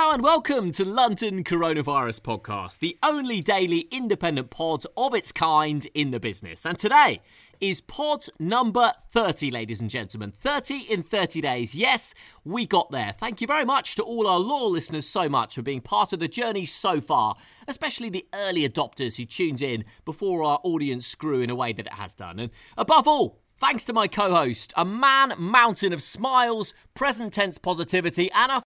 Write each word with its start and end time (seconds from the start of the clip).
Hello 0.00 0.14
and 0.14 0.22
welcome 0.22 0.70
to 0.70 0.84
London 0.84 1.42
Coronavirus 1.42 2.20
Podcast, 2.20 2.78
the 2.78 2.96
only 3.02 3.40
daily 3.40 3.88
independent 3.90 4.48
pod 4.48 4.84
of 4.96 5.12
its 5.12 5.32
kind 5.32 5.88
in 5.92 6.12
the 6.12 6.20
business. 6.20 6.64
And 6.64 6.78
today 6.78 7.20
is 7.60 7.80
pod 7.80 8.26
number 8.38 8.92
30, 9.10 9.50
ladies 9.50 9.80
and 9.80 9.90
gentlemen. 9.90 10.30
30 10.30 10.82
in 10.88 11.02
30 11.02 11.40
days. 11.40 11.74
Yes, 11.74 12.14
we 12.44 12.64
got 12.64 12.92
there. 12.92 13.12
Thank 13.18 13.40
you 13.40 13.48
very 13.48 13.64
much 13.64 13.96
to 13.96 14.04
all 14.04 14.28
our 14.28 14.38
loyal 14.38 14.70
listeners 14.70 15.04
so 15.04 15.28
much 15.28 15.56
for 15.56 15.62
being 15.62 15.80
part 15.80 16.12
of 16.12 16.20
the 16.20 16.28
journey 16.28 16.64
so 16.64 17.00
far, 17.00 17.34
especially 17.66 18.08
the 18.08 18.24
early 18.32 18.68
adopters 18.68 19.16
who 19.16 19.24
tuned 19.24 19.60
in 19.60 19.84
before 20.04 20.44
our 20.44 20.60
audience 20.62 21.12
grew 21.16 21.40
in 21.40 21.50
a 21.50 21.56
way 21.56 21.72
that 21.72 21.86
it 21.86 21.94
has 21.94 22.14
done. 22.14 22.38
And 22.38 22.52
above 22.76 23.08
all, 23.08 23.40
Thanks 23.60 23.84
to 23.86 23.92
my 23.92 24.06
co 24.06 24.32
host, 24.32 24.72
a 24.76 24.84
man 24.84 25.34
mountain 25.36 25.92
of 25.92 26.00
smiles, 26.00 26.74
present 26.94 27.32
tense 27.32 27.58
positivity, 27.58 28.30
and 28.30 28.52
a 28.52 28.62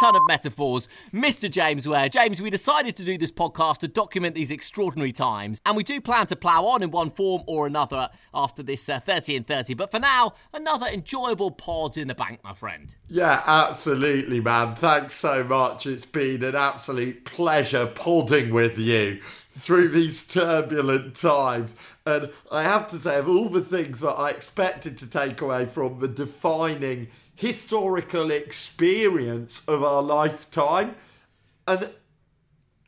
ton 0.00 0.16
of 0.16 0.22
metaphors, 0.26 0.88
Mr. 1.12 1.48
James 1.48 1.86
Ware. 1.86 2.08
James, 2.08 2.42
we 2.42 2.50
decided 2.50 2.96
to 2.96 3.04
do 3.04 3.16
this 3.16 3.30
podcast 3.30 3.78
to 3.78 3.88
document 3.88 4.34
these 4.34 4.50
extraordinary 4.50 5.12
times, 5.12 5.60
and 5.64 5.76
we 5.76 5.84
do 5.84 6.00
plan 6.00 6.26
to 6.26 6.34
plough 6.34 6.64
on 6.64 6.82
in 6.82 6.90
one 6.90 7.10
form 7.10 7.44
or 7.46 7.68
another 7.68 8.10
after 8.32 8.62
this 8.62 8.88
uh, 8.88 8.98
30 8.98 9.36
and 9.36 9.46
30. 9.46 9.74
But 9.74 9.92
for 9.92 10.00
now, 10.00 10.34
another 10.52 10.86
enjoyable 10.86 11.52
pod 11.52 11.96
in 11.96 12.08
the 12.08 12.14
bank, 12.14 12.40
my 12.42 12.54
friend. 12.54 12.92
Yeah, 13.08 13.42
absolutely, 13.46 14.40
man. 14.40 14.74
Thanks 14.74 15.14
so 15.14 15.44
much. 15.44 15.86
It's 15.86 16.04
been 16.04 16.42
an 16.42 16.56
absolute 16.56 17.24
pleasure 17.24 17.86
podding 17.86 18.52
with 18.52 18.76
you 18.76 19.20
through 19.50 19.90
these 19.90 20.26
turbulent 20.26 21.14
times. 21.14 21.76
And 22.04 22.30
I 22.50 22.64
have 22.64 22.88
to 22.88 22.96
say, 22.96 23.18
of 23.18 23.28
all 23.28 23.48
the 23.48 23.60
things 23.60 24.00
that 24.00 24.14
I 24.14 24.30
expected 24.30 24.98
to 24.98 25.06
take 25.06 25.40
away 25.40 25.66
from 25.66 26.00
the 26.00 26.08
defining 26.08 27.08
historical 27.34 28.30
experience 28.30 29.64
of 29.66 29.82
our 29.82 30.02
lifetime, 30.02 30.94
an 31.66 31.90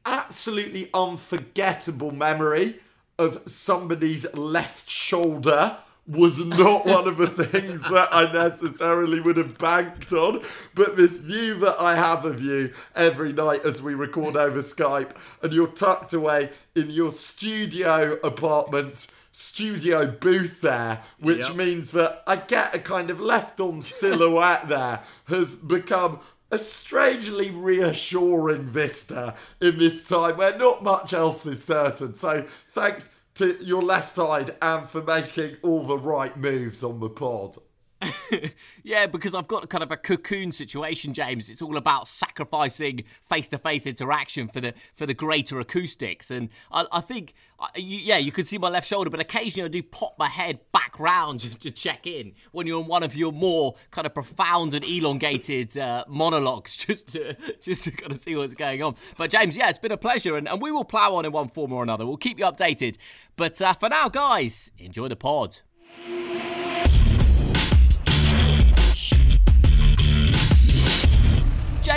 absolutely 0.04 0.88
unforgettable 0.94 2.12
memory 2.12 2.76
of 3.18 3.42
somebody's 3.46 4.32
left 4.34 4.88
shoulder 4.88 5.78
was 6.06 6.44
not 6.44 6.86
one 6.86 7.08
of 7.08 7.16
the 7.16 7.26
things 7.26 7.82
that 7.82 8.08
I 8.12 8.32
necessarily 8.32 9.20
would 9.20 9.36
have 9.36 9.58
banked 9.58 10.12
on. 10.12 10.44
But 10.74 10.96
this 10.96 11.16
view 11.16 11.54
that 11.60 11.80
I 11.80 11.96
have 11.96 12.24
of 12.24 12.40
you 12.40 12.72
every 12.94 13.32
night 13.32 13.64
as 13.64 13.82
we 13.82 13.94
record 13.94 14.36
over 14.36 14.60
Skype, 14.60 15.12
and 15.42 15.52
you're 15.52 15.66
tucked 15.66 16.12
away 16.12 16.50
in 16.74 16.90
your 16.90 17.10
studio 17.10 18.18
apartments 18.22 19.08
studio 19.38 20.06
booth 20.06 20.62
there, 20.62 21.02
which 21.18 21.46
yep. 21.48 21.56
means 21.56 21.90
that 21.90 22.22
I 22.26 22.36
get 22.36 22.74
a 22.74 22.78
kind 22.78 23.10
of 23.10 23.20
left 23.20 23.60
on 23.60 23.82
silhouette 23.82 24.66
there, 24.66 25.02
has 25.26 25.54
become 25.54 26.20
a 26.50 26.56
strangely 26.56 27.50
reassuring 27.50 28.62
vista 28.62 29.34
in 29.60 29.78
this 29.78 30.08
time 30.08 30.38
where 30.38 30.56
not 30.56 30.82
much 30.82 31.12
else 31.12 31.44
is 31.44 31.62
certain. 31.62 32.14
So 32.14 32.46
thanks 32.70 33.10
to 33.34 33.62
your 33.62 33.82
left 33.82 34.08
side 34.08 34.56
and 34.62 34.88
for 34.88 35.02
making 35.02 35.58
all 35.60 35.84
the 35.84 35.98
right 35.98 36.34
moves 36.34 36.82
on 36.82 37.00
the 37.00 37.10
pod. 37.10 37.56
yeah, 38.84 39.06
because 39.06 39.34
I've 39.34 39.48
got 39.48 39.68
kind 39.70 39.82
of 39.82 39.90
a 39.90 39.96
cocoon 39.96 40.52
situation, 40.52 41.14
James. 41.14 41.48
It's 41.48 41.62
all 41.62 41.76
about 41.76 42.08
sacrificing 42.08 43.04
face-to-face 43.22 43.86
interaction 43.86 44.48
for 44.48 44.60
the 44.60 44.74
for 44.94 45.06
the 45.06 45.14
greater 45.14 45.58
acoustics, 45.60 46.30
and 46.30 46.50
I, 46.70 46.86
I 46.92 47.00
think, 47.00 47.34
yeah, 47.74 48.18
you 48.18 48.32
can 48.32 48.44
see 48.44 48.58
my 48.58 48.68
left 48.68 48.86
shoulder, 48.86 49.08
but 49.08 49.20
occasionally 49.20 49.66
I 49.66 49.68
do 49.68 49.82
pop 49.82 50.16
my 50.18 50.28
head 50.28 50.60
back 50.72 51.00
round 51.00 51.40
to, 51.40 51.58
to 51.58 51.70
check 51.70 52.06
in 52.06 52.32
when 52.52 52.66
you're 52.66 52.80
on 52.80 52.86
one 52.86 53.02
of 53.02 53.16
your 53.16 53.32
more 53.32 53.74
kind 53.90 54.06
of 54.06 54.12
profound 54.12 54.74
and 54.74 54.84
elongated 54.84 55.76
uh, 55.78 56.04
monologues, 56.06 56.76
just 56.86 57.08
to 57.12 57.34
just 57.60 57.84
to 57.84 57.90
kind 57.92 58.12
of 58.12 58.18
see 58.18 58.36
what's 58.36 58.54
going 58.54 58.82
on. 58.82 58.94
But 59.16 59.30
James, 59.30 59.56
yeah, 59.56 59.70
it's 59.70 59.78
been 59.78 59.92
a 59.92 59.96
pleasure, 59.96 60.36
and, 60.36 60.48
and 60.48 60.60
we 60.60 60.70
will 60.70 60.84
plough 60.84 61.14
on 61.14 61.24
in 61.24 61.32
one 61.32 61.48
form 61.48 61.72
or 61.72 61.82
another. 61.82 62.04
We'll 62.04 62.18
keep 62.18 62.38
you 62.38 62.44
updated. 62.44 62.96
But 63.36 63.60
uh, 63.62 63.72
for 63.72 63.88
now, 63.88 64.08
guys, 64.08 64.70
enjoy 64.78 65.08
the 65.08 65.16
pod. 65.16 65.60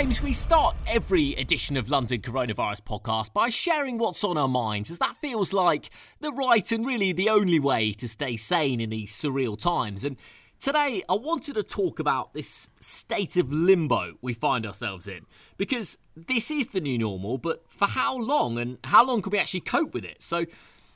James, 0.00 0.22
we 0.22 0.32
start 0.32 0.74
every 0.86 1.34
edition 1.34 1.76
of 1.76 1.90
London 1.90 2.22
Coronavirus 2.22 2.80
Podcast 2.80 3.34
by 3.34 3.50
sharing 3.50 3.98
what's 3.98 4.24
on 4.24 4.38
our 4.38 4.48
minds, 4.48 4.90
as 4.90 4.96
that 4.96 5.18
feels 5.18 5.52
like 5.52 5.90
the 6.20 6.32
right 6.32 6.72
and 6.72 6.86
really 6.86 7.12
the 7.12 7.28
only 7.28 7.60
way 7.60 7.92
to 7.92 8.08
stay 8.08 8.34
sane 8.38 8.80
in 8.80 8.88
these 8.88 9.12
surreal 9.12 9.60
times. 9.60 10.02
And 10.02 10.16
today, 10.58 11.02
I 11.06 11.16
wanted 11.16 11.56
to 11.56 11.62
talk 11.62 11.98
about 11.98 12.32
this 12.32 12.70
state 12.80 13.36
of 13.36 13.52
limbo 13.52 14.14
we 14.22 14.32
find 14.32 14.64
ourselves 14.64 15.06
in, 15.06 15.26
because 15.58 15.98
this 16.16 16.50
is 16.50 16.68
the 16.68 16.80
new 16.80 16.96
normal, 16.96 17.36
but 17.36 17.70
for 17.70 17.86
how 17.86 18.16
long 18.16 18.58
and 18.58 18.78
how 18.84 19.04
long 19.04 19.20
can 19.20 19.32
we 19.32 19.38
actually 19.38 19.60
cope 19.60 19.92
with 19.92 20.06
it? 20.06 20.22
So, 20.22 20.46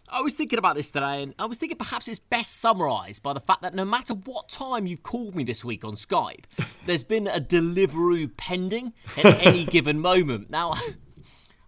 I 0.09 0.21
was 0.21 0.35
thinking 0.35 0.59
about 0.59 0.77
this 0.77 0.91
today, 0.91 1.23
and 1.23 1.35
I 1.39 1.47
was 1.47 1.57
thinking 1.57 1.79
perhaps 1.79 2.09
it's 2.09 2.19
best 2.19 2.61
summarised 2.61 3.23
by 3.23 3.33
the 3.33 3.41
fact 3.41 3.63
that 3.63 3.75
no 3.75 3.85
matter 3.85 4.13
what 4.13 4.49
time 4.49 4.87
you've 4.87 5.03
called 5.03 5.35
me 5.35 5.45
this 5.45 5.65
week 5.65 5.85
on 5.85 5.95
Skype, 5.95 6.45
there's 6.87 7.03
been 7.03 7.27
a 7.27 7.41
Deliveroo 7.41 8.37
pending 8.37 8.93
at 9.17 9.47
any 9.47 9.65
given 9.65 9.99
moment. 9.99 10.51
Now, 10.51 10.75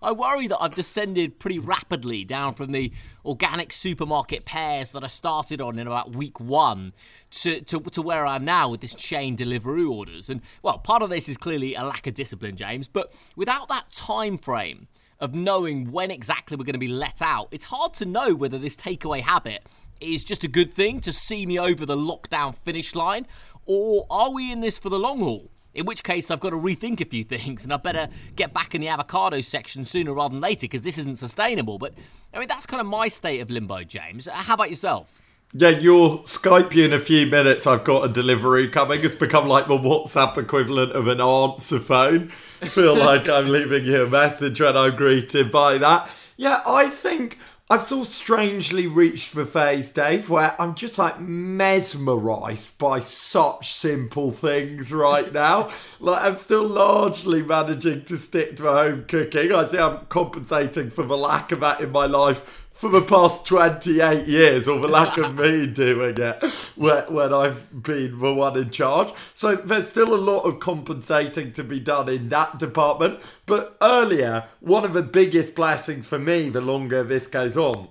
I 0.03 0.13
worry 0.13 0.47
that 0.49 0.59
I've 0.61 0.75
descended 0.75 1.39
pretty 1.39 1.59
rapidly 1.59 2.25
down 2.25 2.55
from 2.55 2.73
the 2.73 2.93
organic 3.25 3.73
supermarket 3.73 4.45
pairs 4.45 4.91
that 4.93 5.03
I 5.03 5.09
started 5.09 5.63
on 5.63 5.79
in 5.79 5.87
about 5.87 6.15
week 6.15 6.39
one 6.39 6.93
to, 7.31 7.63
to, 7.63 7.81
to 7.81 8.03
where 8.03 8.27
I 8.27 8.37
am 8.37 8.45
now 8.45 8.69
with 8.69 8.83
this 8.83 8.95
chain 8.95 9.35
Deliveroo 9.37 9.91
orders. 9.91 10.29
And, 10.29 10.43
well, 10.63 10.79
part 10.79 11.01
of 11.01 11.09
this 11.09 11.29
is 11.29 11.39
clearly 11.39 11.75
a 11.75 11.85
lack 11.85 12.07
of 12.07 12.13
discipline, 12.13 12.57
James, 12.57 12.87
but 12.87 13.13
without 13.35 13.69
that 13.69 13.91
time 13.93 14.37
frame, 14.37 14.89
of 15.21 15.35
knowing 15.35 15.91
when 15.91 16.11
exactly 16.11 16.57
we're 16.57 16.65
going 16.65 16.75
to 16.75 16.79
be 16.79 16.89
let 16.89 17.23
out, 17.23 17.49
it's 17.51 17.65
hard 17.65 17.95
to 17.95 18.05
know 18.05 18.35
whether 18.35 18.59
this 18.59 18.77
takeaway 18.77 19.21
habit 19.21 19.67
is 20.01 20.25
just 20.25 20.45
a 20.45 20.49
good 20.49 20.73
thing 20.73 21.01
to 21.01 21.13
see 21.13 21.47
me 21.47 21.59
over 21.59 21.87
the 21.87 21.97
lockdown 21.97 22.55
finish 22.55 22.95
line, 22.95 23.27
or 23.65 24.07
are 24.11 24.33
we 24.33 24.53
in 24.53 24.61
this 24.61 24.79
for 24.79 24.91
the 24.91 24.99
long 24.99 25.21
haul? 25.21 25.51
In 25.75 25.85
which 25.85 26.03
case, 26.03 26.31
I've 26.31 26.41
got 26.41 26.51
to 26.51 26.57
rethink 26.57 27.03
a 27.03 27.05
few 27.05 27.23
things 27.23 27.65
and 27.65 27.73
I 27.73 27.77
better 27.77 28.09
get 28.35 28.55
back 28.55 28.75
in 28.75 28.81
the 28.81 28.89
avocado 28.89 29.43
section 29.43 29.85
sooner 29.85 30.15
rather 30.15 30.33
than 30.33 30.41
later 30.41 30.63
because 30.63 30.81
this 30.83 30.97
isn't 30.97 31.17
sustainable. 31.17 31.79
But 31.79 31.93
I 32.33 32.39
mean, 32.39 32.49
that's 32.49 32.65
kind 32.65 32.81
of 32.81 32.87
my 32.87 33.09
state 33.09 33.41
of 33.41 33.51
limbo, 33.51 33.85
James. 33.85 34.27
How 34.27 34.55
about 34.55 34.71
yourself? 34.71 35.21
Yeah, 35.53 35.71
you'll 35.71 36.21
Skype 36.21 36.75
you 36.75 36.85
in 36.85 36.93
a 36.93 36.99
few 36.99 37.27
minutes. 37.27 37.67
I've 37.67 37.85
got 37.85 38.05
a 38.05 38.13
delivery 38.13 38.69
coming. 38.69 39.03
It's 39.03 39.15
become 39.15 39.49
like 39.49 39.69
the 39.69 39.79
WhatsApp 39.79 40.37
equivalent 40.39 40.93
of 40.93 41.09
an 41.09 41.21
answer 41.21 41.79
phone. 41.79 42.33
Feel 42.65 42.97
like 42.97 43.29
I'm 43.29 43.49
leaving 43.49 43.85
you 43.85 44.05
a 44.05 44.09
message 44.09 44.63
when 44.63 44.79
I'm 44.79 44.97
greeted 44.97 45.53
by 45.53 45.77
that. 45.77 46.09
Yeah, 46.39 46.63
I 46.67 46.89
think 46.89 47.39
I've 47.69 47.83
so 47.83 48.03
strangely 48.03 48.87
reached 48.87 49.35
the 49.35 49.45
phase, 49.45 49.91
Dave, 49.91 50.31
where 50.31 50.55
I'm 50.59 50.75
just 50.75 50.99
like 50.99 51.21
mesmerised 51.21 52.79
by 52.79 53.01
such 53.01 53.73
simple 53.73 54.31
things 54.31 54.91
right 54.91 55.31
now. 55.33 55.71
like 56.01 56.23
I'm 56.23 56.37
still 56.37 56.67
largely 56.67 57.43
managing 57.43 58.05
to 58.05 58.17
stick 58.17 58.57
to 58.57 58.63
home 58.63 59.05
cooking. 59.07 59.53
I 59.53 59.65
think 59.65 59.83
I'm 59.83 60.07
compensating 60.07 60.89
for 60.89 61.03
the 61.03 61.17
lack 61.17 61.53
of 61.53 61.61
that 61.61 61.83
in 61.83 61.93
my 61.93 62.07
life 62.07 62.66
for 62.77 62.91
the 62.91 63.01
past 63.01 63.47
28 63.47 64.27
years, 64.27 64.69
or 64.69 64.79
the 64.79 64.87
lack 64.87 65.17
of 65.17 65.35
me 65.35 65.67
doing 65.67 66.15
it 66.19 66.45
when, 66.75 67.33
I've 67.33 67.83
been 67.83 68.21
the 68.21 68.35
one 68.35 68.59
in 68.59 68.69
charge. 68.69 69.15
So 69.33 69.57
there's 69.57 69.89
still 69.89 70.15
a 70.15 70.17
lot 70.17 70.43
of 70.43 70.61
compensating 70.61 71.53
to 71.53 71.65
be 71.65 71.81
done 71.81 72.11
in 72.11 72.29
that 72.29 72.59
department. 72.59 73.21
But 73.47 73.79
earlier, 73.81 74.45
one 74.61 74.85
of 74.85 74.93
the 74.93 75.03
biggest 75.03 75.55
blessings 75.55 76.07
for 76.07 76.19
me, 76.19 76.51
the 76.51 76.61
longer 76.61 77.03
this 77.03 77.27
goes 77.27 77.57
on, 77.57 77.89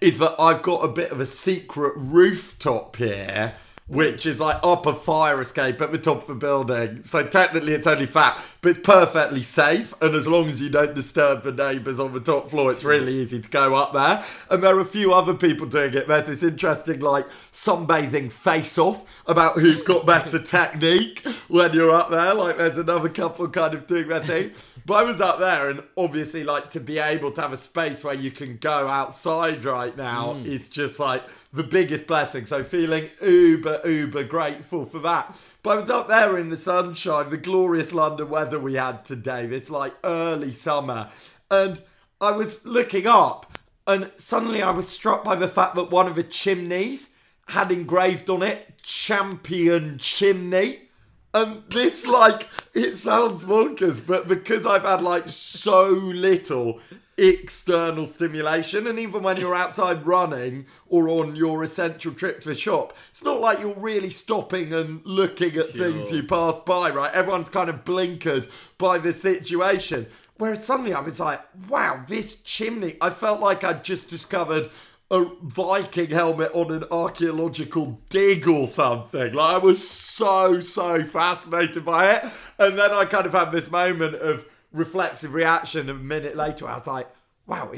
is 0.00 0.18
that 0.18 0.36
I've 0.40 0.62
got 0.62 0.84
a 0.84 0.88
bit 0.88 1.10
of 1.10 1.18
a 1.20 1.26
secret 1.26 1.94
rooftop 1.96 2.94
here 2.96 3.54
which 3.88 4.26
is 4.26 4.38
like 4.38 4.58
up 4.62 4.84
a 4.84 4.94
fire 4.94 5.40
escape 5.40 5.80
at 5.80 5.90
the 5.90 5.98
top 5.98 6.20
of 6.20 6.26
the 6.26 6.34
building. 6.34 7.02
So 7.02 7.26
technically 7.26 7.72
it's 7.72 7.86
only 7.86 8.04
fat, 8.04 8.38
but 8.60 8.70
it's 8.70 8.80
perfectly 8.80 9.42
safe. 9.42 9.94
And 10.00 10.14
as 10.14 10.26
long 10.26 10.48
as 10.48 10.60
you 10.60 10.68
don't 10.68 10.94
disturb 10.94 11.42
the 11.42 11.52
neighbours 11.52 12.00
on 12.00 12.12
the 12.12 12.20
top 12.20 12.50
floor, 12.50 12.72
it's 12.72 12.84
really 12.84 13.14
easy 13.14 13.40
to 13.40 13.48
go 13.48 13.74
up 13.74 13.92
there. 13.92 14.24
And 14.50 14.62
there 14.62 14.76
are 14.76 14.80
a 14.80 14.84
few 14.84 15.12
other 15.12 15.34
people 15.34 15.66
doing 15.66 15.94
it. 15.94 16.08
There's 16.08 16.26
this 16.26 16.42
interesting 16.42 17.00
like 17.00 17.26
sunbathing 17.52 18.32
face 18.32 18.78
off 18.78 19.04
about 19.26 19.58
who's 19.58 19.82
got 19.82 20.06
better 20.06 20.42
technique 20.42 21.24
when 21.48 21.72
you're 21.72 21.94
up 21.94 22.10
there. 22.10 22.34
Like 22.34 22.56
there's 22.56 22.78
another 22.78 23.08
couple 23.08 23.48
kind 23.48 23.74
of 23.74 23.86
doing 23.86 24.08
their 24.08 24.24
thing. 24.24 24.52
But 24.88 24.94
I 24.94 25.02
was 25.02 25.20
up 25.20 25.38
there, 25.38 25.68
and 25.68 25.82
obviously, 25.98 26.44
like 26.44 26.70
to 26.70 26.80
be 26.80 26.98
able 26.98 27.30
to 27.32 27.42
have 27.42 27.52
a 27.52 27.58
space 27.58 28.02
where 28.02 28.14
you 28.14 28.30
can 28.30 28.56
go 28.56 28.88
outside 28.88 29.62
right 29.66 29.94
now 29.94 30.32
mm. 30.32 30.46
is 30.46 30.70
just 30.70 30.98
like 30.98 31.22
the 31.52 31.62
biggest 31.62 32.06
blessing. 32.06 32.46
So 32.46 32.64
feeling 32.64 33.10
uber, 33.20 33.82
uber 33.84 34.24
grateful 34.24 34.86
for 34.86 34.98
that. 35.00 35.36
But 35.68 35.76
I 35.76 35.80
was 35.82 35.90
up 35.90 36.08
there 36.08 36.38
in 36.38 36.48
the 36.48 36.56
sunshine, 36.56 37.28
the 37.28 37.36
glorious 37.36 37.92
London 37.92 38.30
weather 38.30 38.58
we 38.58 38.76
had 38.76 39.04
today, 39.04 39.44
this 39.44 39.68
like 39.68 39.92
early 40.02 40.50
summer. 40.50 41.10
And 41.50 41.82
I 42.22 42.30
was 42.30 42.64
looking 42.64 43.06
up, 43.06 43.58
and 43.86 44.10
suddenly 44.16 44.62
I 44.62 44.70
was 44.70 44.88
struck 44.88 45.24
by 45.24 45.36
the 45.36 45.46
fact 45.46 45.74
that 45.74 45.90
one 45.90 46.06
of 46.06 46.14
the 46.14 46.22
chimneys 46.22 47.14
had 47.48 47.70
engraved 47.70 48.30
on 48.30 48.42
it 48.42 48.80
champion 48.82 49.98
chimney. 49.98 50.88
And 51.34 51.64
this, 51.68 52.06
like, 52.06 52.48
it 52.72 52.96
sounds 52.96 53.44
bonkers, 53.44 54.00
but 54.06 54.26
because 54.26 54.64
I've 54.64 54.84
had 54.84 55.02
like 55.02 55.28
so 55.28 55.90
little 55.90 56.80
external 57.18 58.06
stimulation, 58.06 58.86
and 58.86 58.98
even 58.98 59.22
when 59.22 59.36
you're 59.36 59.54
outside 59.54 60.06
running 60.06 60.66
or 60.86 61.08
on 61.08 61.34
your 61.36 61.62
essential 61.64 62.12
trip 62.12 62.40
to 62.40 62.48
the 62.48 62.54
shop, 62.54 62.96
it's 63.10 63.24
not 63.24 63.40
like 63.40 63.60
you're 63.60 63.74
really 63.74 64.10
stopping 64.10 64.72
and 64.72 65.04
looking 65.04 65.56
at 65.56 65.70
Sure. 65.70 65.90
things 65.90 66.12
you 66.12 66.22
pass 66.22 66.58
by, 66.64 66.90
right? 66.90 67.12
Everyone's 67.12 67.50
kind 67.50 67.68
of 67.68 67.84
blinkered 67.84 68.48
by 68.78 68.98
the 68.98 69.12
situation. 69.12 70.06
Whereas 70.36 70.64
suddenly 70.64 70.94
I 70.94 71.00
was 71.00 71.18
like, 71.18 71.42
wow, 71.68 72.04
this 72.06 72.36
chimney, 72.42 72.96
I 73.00 73.10
felt 73.10 73.40
like 73.40 73.64
I'd 73.64 73.82
just 73.82 74.08
discovered 74.08 74.70
a 75.10 75.24
Viking 75.42 76.10
helmet 76.10 76.50
on 76.52 76.70
an 76.70 76.84
archaeological 76.90 77.98
dig 78.10 78.46
or 78.46 78.68
something. 78.68 79.32
Like 79.32 79.54
I 79.54 79.58
was 79.58 79.88
so, 79.88 80.60
so 80.60 81.02
fascinated 81.02 81.84
by 81.84 82.12
it. 82.12 82.24
And 82.58 82.78
then 82.78 82.92
I 82.92 83.04
kind 83.06 83.26
of 83.26 83.32
had 83.32 83.50
this 83.50 83.70
moment 83.70 84.16
of 84.16 84.46
reflexive 84.72 85.34
reaction 85.34 85.88
a 85.88 85.94
minute 85.94 86.36
later. 86.36 86.66
I 86.66 86.76
was 86.76 86.86
like, 86.86 87.08
wow, 87.46 87.72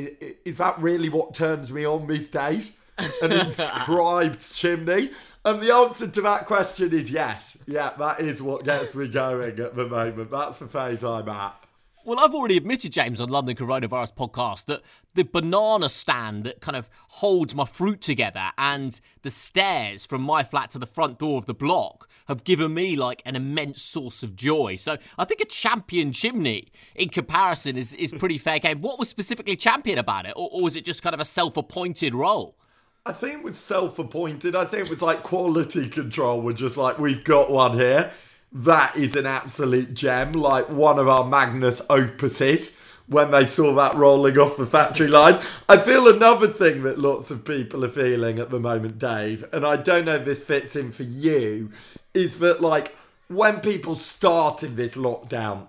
is 0.44 0.58
that 0.58 0.78
really 0.78 1.08
what 1.08 1.34
turns 1.34 1.72
me 1.72 1.84
on 1.84 2.06
these 2.06 2.28
days? 2.28 2.76
An 3.22 3.32
inscribed 3.46 4.54
chimney? 4.54 5.10
And 5.44 5.62
the 5.62 5.72
answer 5.72 6.06
to 6.06 6.20
that 6.22 6.46
question 6.46 6.92
is 6.92 7.10
yes. 7.10 7.56
Yeah, 7.66 7.92
that 7.98 8.20
is 8.20 8.42
what 8.42 8.64
gets 8.64 8.94
me 8.94 9.08
going 9.08 9.58
at 9.58 9.74
the 9.74 9.86
moment. 9.86 10.30
That's 10.30 10.58
the 10.58 10.66
phase 10.66 11.02
I'm 11.02 11.28
at. 11.28 11.54
Well, 12.02 12.18
I've 12.18 12.34
already 12.34 12.56
admitted, 12.56 12.92
James, 12.92 13.20
on 13.20 13.28
London 13.28 13.54
Coronavirus 13.54 14.14
podcast 14.14 14.64
that 14.64 14.80
the 15.12 15.22
banana 15.22 15.90
stand 15.90 16.44
that 16.44 16.62
kind 16.62 16.74
of 16.74 16.88
holds 17.08 17.54
my 17.54 17.66
fruit 17.66 18.00
together 18.00 18.52
and 18.56 18.98
the 19.20 19.28
stairs 19.28 20.06
from 20.06 20.22
my 20.22 20.42
flat 20.42 20.70
to 20.70 20.78
the 20.78 20.86
front 20.86 21.18
door 21.18 21.36
of 21.36 21.44
the 21.44 21.52
block 21.52 22.08
have 22.26 22.42
given 22.42 22.72
me 22.72 22.96
like 22.96 23.20
an 23.26 23.36
immense 23.36 23.82
source 23.82 24.22
of 24.22 24.34
joy. 24.34 24.76
So 24.76 24.96
I 25.18 25.26
think 25.26 25.42
a 25.42 25.44
champion 25.44 26.12
chimney 26.12 26.68
in 26.94 27.10
comparison 27.10 27.76
is, 27.76 27.92
is 27.92 28.12
pretty 28.12 28.38
fair 28.38 28.58
game. 28.60 28.80
What 28.80 28.98
was 28.98 29.10
specifically 29.10 29.54
champion 29.54 29.98
about 29.98 30.24
it? 30.24 30.32
Or, 30.36 30.48
or 30.52 30.62
was 30.62 30.76
it 30.76 30.86
just 30.86 31.02
kind 31.02 31.12
of 31.12 31.20
a 31.20 31.26
self 31.26 31.58
appointed 31.58 32.14
role? 32.14 32.56
I 33.04 33.12
think 33.12 33.40
it 33.40 33.44
was 33.44 33.58
self 33.58 33.98
appointed. 33.98 34.56
I 34.56 34.64
think 34.64 34.86
it 34.86 34.90
was 34.90 35.02
like 35.02 35.22
quality 35.22 35.86
control 35.88 36.40
We're 36.40 36.54
just 36.54 36.78
like, 36.78 36.98
we've 36.98 37.24
got 37.24 37.50
one 37.50 37.74
here. 37.74 38.10
That 38.52 38.96
is 38.96 39.14
an 39.14 39.26
absolute 39.26 39.94
gem, 39.94 40.32
like 40.32 40.68
one 40.68 40.98
of 40.98 41.08
our 41.08 41.24
Magnus 41.24 41.80
opuses 41.86 42.76
when 43.06 43.30
they 43.30 43.44
saw 43.44 43.74
that 43.74 43.96
rolling 43.96 44.38
off 44.38 44.56
the 44.56 44.66
factory 44.66 45.08
line. 45.08 45.40
I 45.68 45.78
feel 45.78 46.08
another 46.08 46.48
thing 46.48 46.82
that 46.84 46.98
lots 46.98 47.30
of 47.30 47.44
people 47.44 47.84
are 47.84 47.88
feeling 47.88 48.38
at 48.38 48.50
the 48.50 48.60
moment, 48.60 48.98
Dave, 48.98 49.44
and 49.52 49.66
I 49.66 49.76
don't 49.76 50.04
know 50.04 50.16
if 50.16 50.24
this 50.24 50.42
fits 50.42 50.76
in 50.76 50.92
for 50.92 51.02
you, 51.02 51.70
is 52.14 52.38
that 52.38 52.60
like 52.60 52.96
when 53.28 53.60
people 53.60 53.94
started 53.94 54.76
this 54.76 54.96
lockdown, 54.96 55.68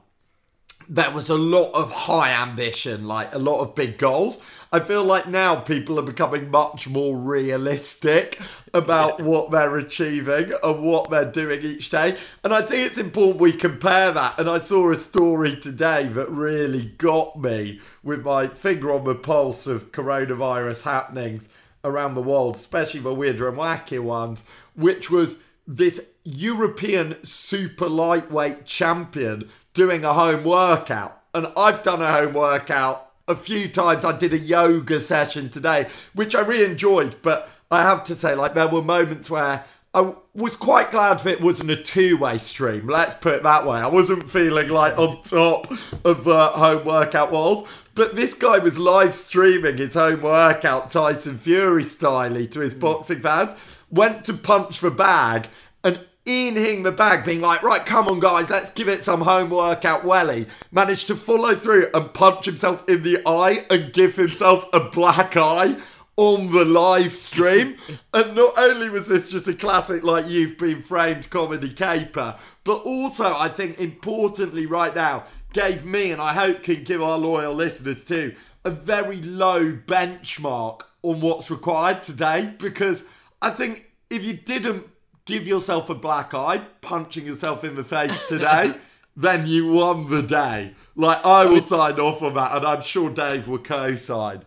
there 0.89 1.11
was 1.11 1.29
a 1.29 1.37
lot 1.37 1.71
of 1.73 1.91
high 1.91 2.31
ambition, 2.31 3.07
like 3.07 3.33
a 3.33 3.39
lot 3.39 3.61
of 3.61 3.75
big 3.75 3.97
goals. 3.97 4.41
I 4.73 4.79
feel 4.79 5.03
like 5.03 5.27
now 5.27 5.57
people 5.57 5.99
are 5.99 6.03
becoming 6.03 6.49
much 6.49 6.87
more 6.87 7.17
realistic 7.17 8.39
about 8.73 9.21
what 9.21 9.51
they're 9.51 9.75
achieving 9.75 10.53
and 10.63 10.81
what 10.81 11.09
they're 11.09 11.29
doing 11.29 11.61
each 11.61 11.89
day. 11.89 12.17
And 12.41 12.53
I 12.53 12.61
think 12.61 12.85
it's 12.85 12.97
important 12.97 13.41
we 13.41 13.51
compare 13.51 14.13
that. 14.13 14.39
And 14.39 14.49
I 14.49 14.59
saw 14.59 14.89
a 14.89 14.95
story 14.95 15.57
today 15.57 16.05
that 16.05 16.29
really 16.29 16.85
got 16.85 17.41
me 17.41 17.81
with 18.01 18.23
my 18.23 18.47
finger 18.47 18.93
on 18.93 19.03
the 19.03 19.13
pulse 19.13 19.67
of 19.67 19.91
coronavirus 19.91 20.83
happenings 20.83 21.49
around 21.83 22.15
the 22.15 22.21
world, 22.21 22.55
especially 22.55 23.01
the 23.01 23.13
weirder 23.13 23.49
and 23.49 23.57
wacky 23.57 23.99
ones, 23.99 24.45
which 24.75 25.11
was 25.11 25.41
this 25.67 26.11
European 26.23 27.21
super 27.25 27.89
lightweight 27.89 28.65
champion 28.65 29.49
doing 29.73 30.05
a 30.05 30.13
home 30.13 30.45
workout. 30.45 31.21
And 31.33 31.47
I've 31.57 31.83
done 31.83 32.01
a 32.01 32.09
home 32.09 32.31
workout 32.33 33.10
a 33.27 33.35
few 33.35 33.67
times. 33.67 34.05
I 34.05 34.17
did 34.17 34.33
a 34.33 34.39
yoga 34.39 35.01
session 35.01 35.49
today, 35.49 35.87
which 36.13 36.35
I 36.35 36.41
really 36.41 36.65
enjoyed, 36.65 37.15
but 37.21 37.49
I 37.69 37.83
have 37.83 38.03
to 38.05 38.15
say, 38.15 38.35
like, 38.35 38.53
there 38.53 38.67
were 38.67 38.81
moments 38.81 39.29
where 39.29 39.63
I 39.93 40.13
was 40.33 40.55
quite 40.55 40.91
glad 40.91 41.19
that 41.19 41.33
it 41.33 41.41
wasn't 41.41 41.71
a 41.71 41.75
two 41.75 42.17
way 42.17 42.37
stream. 42.37 42.87
Let's 42.87 43.13
put 43.13 43.35
it 43.35 43.43
that 43.43 43.65
way. 43.65 43.79
I 43.79 43.87
wasn't 43.87 44.29
feeling 44.29 44.69
like 44.69 44.97
on 44.97 45.21
top 45.23 45.69
of 46.05 46.23
the 46.23 46.47
home 46.47 46.85
workout 46.85 47.31
world. 47.31 47.67
But 47.93 48.15
this 48.15 48.33
guy 48.33 48.57
was 48.57 48.79
live 48.79 49.13
streaming 49.13 49.77
his 49.77 49.95
home 49.95 50.21
workout 50.21 50.91
Tyson 50.91 51.37
Fury 51.37 51.83
style 51.83 52.45
to 52.45 52.59
his 52.59 52.73
hmm. 52.73 52.79
boxing 52.79 53.19
fans. 53.19 53.51
Went 53.89 54.23
to 54.25 54.33
punch 54.33 54.79
the 54.79 54.91
bag 54.91 55.49
and 55.83 55.99
in 56.25 56.55
hitting 56.55 56.83
the 56.83 56.91
bag, 56.91 57.25
being 57.25 57.41
like, 57.41 57.63
right, 57.63 57.85
come 57.85 58.07
on, 58.07 58.19
guys, 58.19 58.49
let's 58.49 58.69
give 58.69 58.87
it 58.87 59.03
some 59.03 59.21
home 59.21 59.49
workout 59.49 60.03
welly, 60.03 60.47
managed 60.71 61.07
to 61.07 61.15
follow 61.15 61.55
through 61.55 61.89
and 61.93 62.13
punch 62.13 62.45
himself 62.45 62.87
in 62.87 63.01
the 63.03 63.19
eye 63.25 63.65
and 63.69 63.93
give 63.93 64.15
himself 64.15 64.67
a 64.73 64.79
black 64.79 65.35
eye 65.35 65.75
on 66.17 66.51
the 66.51 66.65
live 66.65 67.13
stream. 67.13 67.75
and 68.13 68.35
not 68.35 68.53
only 68.57 68.89
was 68.89 69.07
this 69.07 69.29
just 69.29 69.47
a 69.47 69.53
classic, 69.53 70.03
like, 70.03 70.29
you've 70.29 70.57
been 70.57 70.81
framed 70.81 71.29
comedy 71.29 71.69
caper, 71.69 72.35
but 72.63 72.83
also, 72.83 73.35
I 73.35 73.49
think, 73.49 73.79
importantly, 73.79 74.67
right 74.67 74.93
now, 74.93 75.25
gave 75.53 75.83
me, 75.85 76.11
and 76.11 76.21
I 76.21 76.33
hope 76.33 76.63
can 76.63 76.83
give 76.83 77.01
our 77.01 77.17
loyal 77.17 77.53
listeners 77.53 78.05
too, 78.05 78.35
a 78.63 78.69
very 78.69 79.21
low 79.21 79.73
benchmark 79.73 80.81
on 81.03 81.19
what's 81.19 81.49
required 81.49 82.03
today 82.03 82.53
because 82.59 83.07
I 83.41 83.49
think 83.49 83.87
if 84.09 84.23
you 84.23 84.33
didn't 84.33 84.85
give 85.25 85.47
yourself 85.47 85.89
a 85.89 85.95
black 85.95 86.33
eye, 86.33 86.59
punching 86.81 87.25
yourself 87.25 87.63
in 87.63 87.75
the 87.75 87.83
face 87.83 88.21
today, 88.27 88.75
then 89.15 89.45
you 89.45 89.71
won 89.71 90.09
the 90.09 90.21
day. 90.21 90.73
Like, 90.95 91.25
I 91.25 91.45
will 91.45 91.61
sign 91.61 91.99
off 91.99 92.21
on 92.21 92.33
that, 92.35 92.55
and 92.55 92.65
I'm 92.65 92.81
sure 92.81 93.09
Dave 93.09 93.47
will 93.47 93.59
co 93.59 93.95
sign. 93.95 94.43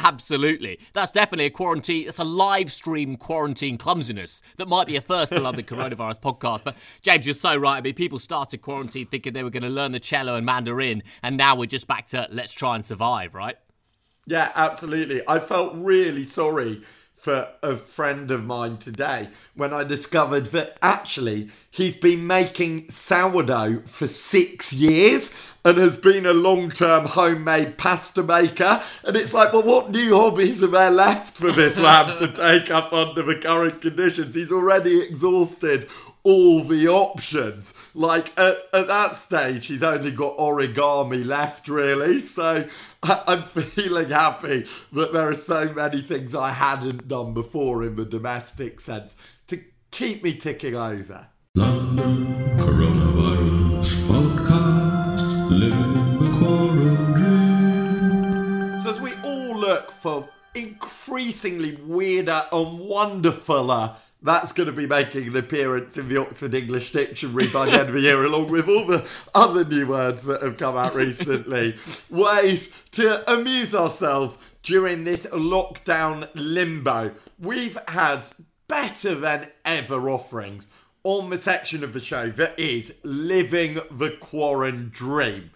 Absolutely. 0.00 0.78
That's 0.92 1.10
definitely 1.10 1.46
a 1.46 1.50
quarantine. 1.50 2.06
It's 2.06 2.20
a 2.20 2.24
live 2.24 2.70
stream 2.70 3.16
quarantine 3.16 3.76
clumsiness 3.76 4.40
that 4.56 4.68
might 4.68 4.86
be 4.86 4.94
a 4.94 5.00
first 5.00 5.34
for 5.34 5.40
London 5.40 5.64
Coronavirus 5.66 6.20
podcast. 6.20 6.62
But 6.62 6.76
James, 7.02 7.26
you're 7.26 7.34
so 7.34 7.56
right. 7.56 7.78
I 7.78 7.80
mean, 7.80 7.94
people 7.94 8.20
started 8.20 8.62
quarantine 8.62 9.08
thinking 9.08 9.32
they 9.32 9.42
were 9.42 9.50
going 9.50 9.64
to 9.64 9.68
learn 9.68 9.90
the 9.90 9.98
cello 9.98 10.36
and 10.36 10.46
Mandarin, 10.46 11.02
and 11.22 11.36
now 11.36 11.56
we're 11.56 11.66
just 11.66 11.88
back 11.88 12.06
to 12.08 12.28
let's 12.30 12.52
try 12.52 12.76
and 12.76 12.84
survive, 12.84 13.34
right? 13.34 13.56
Yeah, 14.26 14.52
absolutely. 14.54 15.22
I 15.26 15.40
felt 15.40 15.72
really 15.74 16.22
sorry 16.22 16.82
for 17.18 17.48
a 17.64 17.76
friend 17.76 18.30
of 18.30 18.44
mine 18.44 18.76
today 18.76 19.28
when 19.54 19.72
I 19.72 19.82
discovered 19.82 20.46
that 20.46 20.78
actually 20.80 21.50
he's 21.70 21.96
been 21.96 22.26
making 22.26 22.88
sourdough 22.90 23.82
for 23.86 24.06
six 24.06 24.72
years 24.72 25.34
and 25.64 25.76
has 25.78 25.96
been 25.96 26.26
a 26.26 26.32
long 26.32 26.70
term 26.70 27.06
homemade 27.06 27.76
pasta 27.76 28.22
maker. 28.22 28.82
And 29.04 29.16
it's 29.16 29.34
like, 29.34 29.52
well, 29.52 29.64
what 29.64 29.90
new 29.90 30.16
hobbies 30.16 30.62
are 30.62 30.68
there 30.68 30.90
left 30.90 31.36
for 31.36 31.50
this 31.50 31.80
man 31.80 32.16
to 32.18 32.28
take 32.32 32.70
up 32.70 32.92
under 32.92 33.22
the 33.22 33.36
current 33.36 33.80
conditions? 33.80 34.36
He's 34.36 34.52
already 34.52 35.00
exhausted 35.00 35.88
all 36.22 36.62
the 36.62 36.88
options. 36.88 37.74
Like 37.94 38.38
at, 38.38 38.56
at 38.72 38.86
that 38.86 39.14
stage, 39.14 39.66
he's 39.66 39.82
only 39.82 40.12
got 40.12 40.36
origami 40.36 41.24
left, 41.24 41.68
really. 41.68 42.20
So 42.20 42.68
I, 43.02 43.22
I'm 43.28 43.42
feeling 43.42 44.10
happy 44.10 44.66
that 44.92 45.12
there 45.12 45.28
are 45.28 45.34
so 45.34 45.72
many 45.72 46.00
things 46.00 46.34
I 46.34 46.50
hadn't 46.50 47.08
done 47.08 47.34
before 47.34 47.84
in 47.84 47.94
the 47.96 48.04
domestic 48.04 48.80
sense 48.80 49.16
to 49.48 49.60
keep 49.90 50.22
me 50.22 50.34
ticking 50.34 50.74
over. 50.74 51.28
London 51.54 52.26
Coronavirus 52.58 53.94
Podcast. 54.06 55.50
Living 55.50 56.18
the 56.18 56.30
quarantine. 56.38 57.20
So 58.80 58.90
as 58.90 59.00
we 59.00 59.14
all 59.24 59.56
look 59.56 59.90
for 59.90 60.28
increasingly 60.54 61.76
weirder 61.82 62.46
and 62.52 62.80
wonderfuler, 62.80 63.96
that's 64.20 64.52
going 64.52 64.66
to 64.66 64.72
be 64.72 64.86
making 64.86 65.28
an 65.28 65.36
appearance 65.36 65.96
in 65.96 66.08
the 66.08 66.20
Oxford 66.20 66.54
English 66.54 66.92
Dictionary 66.92 67.48
by 67.48 67.66
the 67.66 67.72
end 67.72 67.88
of 67.88 67.94
the 67.94 68.00
year, 68.00 68.24
along 68.24 68.50
with 68.50 68.68
all 68.68 68.84
the 68.84 69.06
other 69.34 69.64
new 69.64 69.86
words 69.86 70.24
that 70.24 70.42
have 70.42 70.56
come 70.56 70.76
out 70.76 70.94
recently. 70.94 71.76
Ways 72.10 72.74
to 72.92 73.32
amuse 73.32 73.74
ourselves 73.74 74.38
during 74.62 75.04
this 75.04 75.26
lockdown 75.26 76.28
limbo. 76.34 77.14
We've 77.38 77.78
had 77.88 78.28
better 78.66 79.14
than 79.14 79.50
ever 79.64 80.10
offerings 80.10 80.68
on 81.04 81.30
the 81.30 81.38
section 81.38 81.84
of 81.84 81.92
the 81.92 82.00
show 82.00 82.28
that 82.28 82.58
is 82.58 82.94
Living 83.04 83.78
the 83.90 84.16
Quarren 84.20 84.90
Dream. 84.92 85.50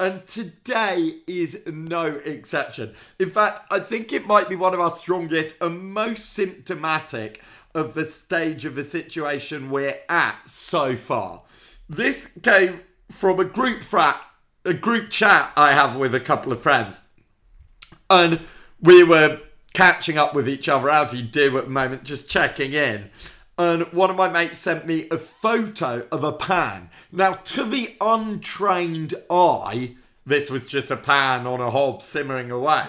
And 0.00 0.26
today 0.26 1.18
is 1.26 1.62
no 1.66 2.06
exception. 2.06 2.94
In 3.18 3.30
fact, 3.30 3.60
I 3.70 3.80
think 3.80 4.12
it 4.12 4.26
might 4.26 4.48
be 4.48 4.56
one 4.56 4.72
of 4.72 4.80
our 4.80 4.90
strongest 4.90 5.54
and 5.60 5.92
most 5.92 6.32
symptomatic 6.32 7.42
of 7.74 7.94
the 7.94 8.04
stage 8.04 8.64
of 8.64 8.74
the 8.74 8.82
situation 8.82 9.70
we're 9.70 9.98
at 10.08 10.48
so 10.48 10.96
far. 10.96 11.42
This 11.88 12.30
came 12.42 12.80
from 13.10 13.40
a 13.40 13.44
group 13.44 13.82
frat, 13.82 14.20
a 14.64 14.74
group 14.74 15.10
chat 15.10 15.52
I 15.56 15.72
have 15.72 15.96
with 15.96 16.14
a 16.14 16.20
couple 16.20 16.52
of 16.52 16.62
friends. 16.62 17.00
And 18.08 18.40
we 18.80 19.04
were 19.04 19.40
catching 19.72 20.18
up 20.18 20.34
with 20.34 20.48
each 20.48 20.68
other 20.68 20.90
as 20.90 21.14
you 21.14 21.22
do 21.22 21.56
at 21.58 21.64
the 21.64 21.70
moment, 21.70 22.02
just 22.04 22.28
checking 22.28 22.72
in. 22.72 23.10
and 23.60 23.82
one 23.92 24.08
of 24.08 24.16
my 24.16 24.26
mates 24.26 24.58
sent 24.58 24.86
me 24.86 25.06
a 25.10 25.18
photo 25.18 26.06
of 26.10 26.24
a 26.24 26.32
pan. 26.32 26.88
Now, 27.12 27.32
to 27.32 27.64
the 27.64 27.94
untrained 28.00 29.12
eye, 29.28 29.96
this 30.24 30.48
was 30.48 30.66
just 30.66 30.90
a 30.90 30.96
pan 30.96 31.46
on 31.46 31.60
a 31.60 31.70
hob 31.70 32.02
simmering 32.02 32.50
away. 32.50 32.86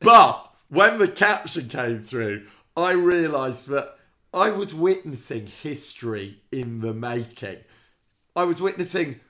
But 0.00 0.52
when 0.68 0.98
the 0.98 1.06
caption 1.06 1.68
came 1.68 2.02
through, 2.02 2.46
I 2.76 2.92
realised 2.92 3.68
that 3.68 3.97
I 4.32 4.50
was 4.50 4.74
witnessing 4.74 5.46
history 5.46 6.42
in 6.52 6.80
the 6.80 6.92
making. 6.92 7.58
I 8.36 8.44
was 8.44 8.60
witnessing, 8.60 9.20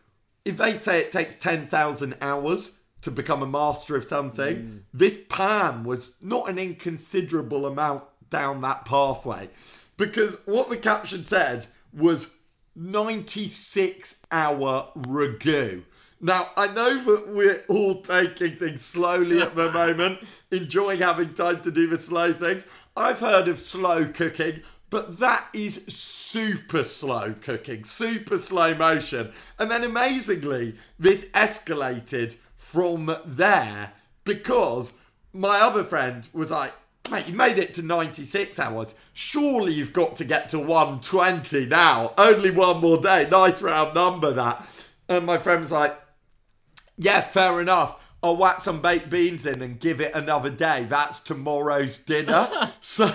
if 0.45 0.57
they 0.57 0.75
say 0.75 1.01
it 1.01 1.13
takes 1.13 1.35
10,000 1.35 2.17
hours 2.21 2.79
to 3.03 3.11
become 3.11 3.43
a 3.43 3.47
master 3.47 3.97
of 3.97 4.05
something, 4.05 4.57
hmm. 4.57 4.77
this 4.93 5.19
pan 5.29 5.85
was 5.85 6.17
not 6.21 6.49
an 6.49 6.59
inconsiderable 6.59 7.65
amount 7.67 8.05
down 8.29 8.61
that 8.63 8.85
pathway. 8.85 9.49
Because 9.97 10.37
what 10.47 10.69
the 10.69 10.77
caption 10.77 11.25
said 11.25 11.67
was 11.93 12.31
96 12.75 14.25
hour 14.31 14.89
ragu. 14.97 15.83
Now, 16.21 16.49
I 16.57 16.67
know 16.69 17.03
that 17.05 17.29
we're 17.29 17.65
all 17.69 18.03
taking 18.03 18.57
things 18.57 18.85
slowly 18.85 19.41
at 19.41 19.55
the 19.55 19.71
moment, 19.73 20.21
enjoying 20.51 21.01
having 21.01 21.35
time 21.35 21.61
to 21.63 21.71
do 21.71 21.87
the 21.87 21.99
slow 21.99 22.33
things. 22.33 22.67
I've 22.97 23.21
heard 23.21 23.47
of 23.47 23.61
slow 23.61 24.07
cooking, 24.07 24.63
but 24.91 25.19
that 25.19 25.49
is 25.53 25.85
super 25.87 26.85
slow 26.85 27.35
cooking, 27.41 27.85
super 27.85 28.39
slow 28.39 28.75
motion. 28.75 29.33
And 29.59 29.71
then 29.71 29.85
amazingly, 29.85 30.77
this 30.99 31.27
escalated 31.27 32.37
from 32.57 33.15
there 33.25 33.93
because 34.25 34.93
my 35.33 35.61
other 35.61 35.85
friend 35.85 36.29
was 36.33 36.51
like, 36.51 36.73
mate, 37.11 37.29
you 37.29 37.35
made 37.35 37.59
it 37.59 37.75
to 37.75 37.83
96 37.83 38.59
hours. 38.59 38.95
Surely 39.13 39.73
you've 39.73 39.93
got 39.93 40.17
to 40.17 40.25
get 40.25 40.49
to 40.51 40.59
120 40.59 41.67
now. 41.67 42.15
Only 42.17 42.51
one 42.51 42.81
more 42.81 42.99
day. 42.99 43.29
Nice 43.31 43.63
round 43.63 43.95
number, 43.95 44.33
that. 44.33 44.67
And 45.09 45.27
my 45.27 45.39
friend 45.39 45.61
was 45.61 45.73
like, 45.73 45.99
yeah, 46.97 47.21
fair 47.21 47.61
enough. 47.61 48.03
I'll 48.23 48.37
whack 48.37 48.59
some 48.59 48.83
baked 48.83 49.11
beans 49.11 49.47
in 49.47 49.63
and 49.63 49.79
give 49.79 50.01
it 50.01 50.15
another 50.15 50.51
day. 50.51 50.85
That's 50.89 51.21
tomorrow's 51.21 51.99
dinner. 51.99 52.73
so 52.81 53.09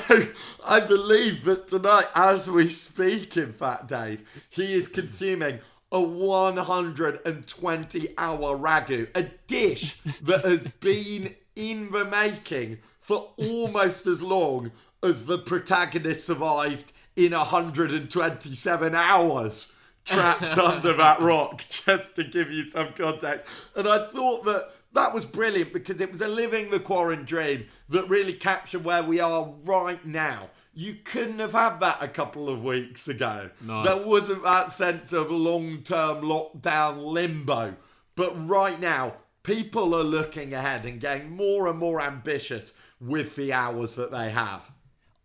I 0.65 0.79
believe 0.79 1.43
that 1.43 1.67
tonight, 1.67 2.05
as 2.15 2.50
we 2.50 2.69
speak, 2.69 3.36
in 3.36 3.51
fact, 3.51 3.88
Dave, 3.88 4.24
he 4.50 4.74
is 4.74 4.88
consuming 4.88 5.60
a 5.91 6.01
120 6.01 8.13
hour 8.17 8.57
ragu, 8.57 9.07
a 9.15 9.24
dish 9.48 10.00
that 10.22 10.45
has 10.45 10.63
been 10.63 11.36
in 11.55 11.91
the 11.91 12.05
making 12.05 12.79
for 13.00 13.31
almost 13.38 14.07
as 14.07 14.24
long 14.24 14.72
as 15.03 15.25
the 15.25 15.38
protagonist 15.38 16.25
survived 16.25 16.93
in 17.15 17.33
127 17.33 18.95
hours 18.95 19.74
trapped 20.05 20.43
under 20.57 20.93
that 20.93 21.19
rock, 21.19 21.63
just 21.69 22.15
to 22.15 22.24
give 22.24 22.51
you 22.51 22.69
some 22.69 22.93
context. 22.93 23.45
And 23.75 23.88
I 23.88 24.07
thought 24.07 24.45
that 24.45 24.72
that 24.93 25.13
was 25.13 25.25
brilliant 25.25 25.73
because 25.73 26.00
it 26.01 26.12
was 26.12 26.21
a 26.21 26.27
living 26.27 26.69
the 26.69 26.79
quarantine 26.79 27.25
dream 27.25 27.65
that 27.89 28.07
really 28.09 28.33
captured 28.33 28.83
where 28.83 29.03
we 29.03 29.19
are 29.19 29.53
right 29.65 30.03
now. 30.05 30.50
You 30.75 30.95
couldn't 31.03 31.39
have 31.39 31.51
had 31.51 31.79
that 31.81 32.01
a 32.01 32.07
couple 32.07 32.50
of 32.50 32.63
weeks 32.63 33.07
ago. 33.07 33.50
No. 33.62 33.83
There 33.83 34.05
wasn't 34.05 34.43
that 34.43 34.71
sense 34.71 35.13
of 35.13 35.29
long 35.29 35.83
term 35.83 36.21
lockdown 36.21 37.03
limbo. 37.03 37.75
But 38.15 38.33
right 38.47 38.79
now, 38.79 39.15
people 39.43 39.95
are 39.95 40.03
looking 40.03 40.53
ahead 40.53 40.85
and 40.85 41.00
getting 41.00 41.31
more 41.31 41.67
and 41.67 41.77
more 41.77 42.01
ambitious 42.01 42.73
with 43.00 43.35
the 43.35 43.53
hours 43.53 43.95
that 43.95 44.12
they 44.12 44.31
have. 44.31 44.71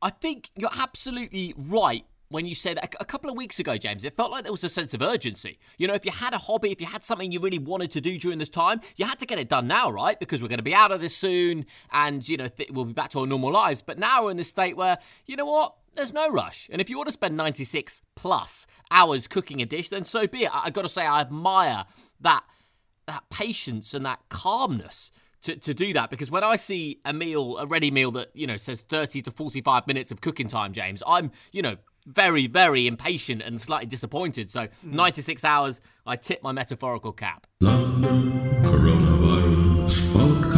I 0.00 0.10
think 0.10 0.50
you're 0.56 0.70
absolutely 0.78 1.54
right 1.56 2.04
when 2.28 2.46
you 2.46 2.54
said 2.54 2.78
a, 2.82 3.04
couple 3.04 3.30
of 3.30 3.36
weeks 3.36 3.58
ago, 3.58 3.76
James. 3.76 4.04
It 4.04 4.14
felt 4.16 4.30
like 4.30 4.42
there 4.42 4.52
was 4.52 4.64
a 4.64 4.68
sense 4.68 4.94
of 4.94 5.02
urgency. 5.02 5.58
You 5.78 5.88
know, 5.88 5.94
if 5.94 6.04
you 6.04 6.12
had 6.12 6.34
a 6.34 6.38
hobby, 6.38 6.70
if 6.70 6.80
you 6.80 6.86
had 6.86 7.02
something 7.02 7.32
you 7.32 7.40
really 7.40 7.58
wanted 7.58 7.90
to 7.92 8.00
do 8.00 8.18
during 8.18 8.38
this 8.38 8.48
time, 8.48 8.80
you 8.96 9.06
had 9.06 9.18
to 9.20 9.26
get 9.26 9.38
it 9.38 9.48
done 9.48 9.66
now, 9.66 9.90
right? 9.90 10.18
Because 10.18 10.42
we're 10.42 10.48
going 10.48 10.58
to 10.58 10.62
be 10.62 10.74
out 10.74 10.92
of 10.92 11.00
this 11.00 11.16
soon, 11.16 11.66
and 11.90 12.26
you 12.28 12.36
know 12.36 12.48
th- 12.48 12.70
we'll 12.70 12.84
be 12.84 12.92
back 12.92 13.10
to 13.10 13.20
our 13.20 13.26
normal 13.26 13.52
lives. 13.52 13.82
But 13.82 13.98
now 13.98 14.24
we're 14.24 14.30
in 14.32 14.36
this 14.36 14.48
state 14.48 14.76
where 14.76 14.98
you 15.26 15.36
know 15.36 15.46
what. 15.46 15.74
There's 15.94 16.12
no 16.12 16.30
rush. 16.30 16.68
And 16.70 16.80
if 16.80 16.88
you 16.88 16.96
want 16.96 17.08
to 17.08 17.12
spend 17.12 17.36
96 17.36 18.02
plus 18.14 18.68
hours 18.88 19.26
cooking 19.26 19.60
a 19.60 19.66
dish, 19.66 19.88
then 19.88 20.04
so 20.04 20.28
be 20.28 20.44
it. 20.44 20.54
I, 20.54 20.66
I 20.66 20.70
got 20.70 20.82
to 20.82 20.88
say, 20.88 21.04
I 21.04 21.20
admire 21.20 21.86
that 22.20 22.44
that 23.08 23.24
patience 23.30 23.94
and 23.94 24.06
that 24.06 24.20
calmness 24.28 25.10
to, 25.42 25.56
to 25.56 25.74
do 25.74 25.92
that 25.92 26.10
because 26.10 26.30
when 26.30 26.44
I 26.44 26.56
see 26.56 27.00
a 27.04 27.12
meal, 27.12 27.58
a 27.58 27.66
ready 27.66 27.90
meal 27.90 28.10
that, 28.12 28.28
you 28.34 28.46
know, 28.46 28.56
says 28.56 28.80
30 28.82 29.22
to 29.22 29.30
45 29.30 29.86
minutes 29.86 30.10
of 30.10 30.20
cooking 30.20 30.48
time, 30.48 30.72
James, 30.72 31.02
I'm, 31.06 31.30
you 31.52 31.62
know, 31.62 31.76
very, 32.08 32.46
very 32.46 32.86
impatient 32.86 33.42
and 33.42 33.60
slightly 33.60 33.86
disappointed. 33.86 34.50
So 34.50 34.68
hmm. 34.82 34.96
96 34.96 35.44
hours, 35.44 35.80
I 36.06 36.16
tip 36.16 36.42
my 36.42 36.52
metaphorical 36.52 37.12
cap. 37.12 37.46
London 37.60 38.32
Coronavirus 38.62 40.00
Podcast. 40.12 40.48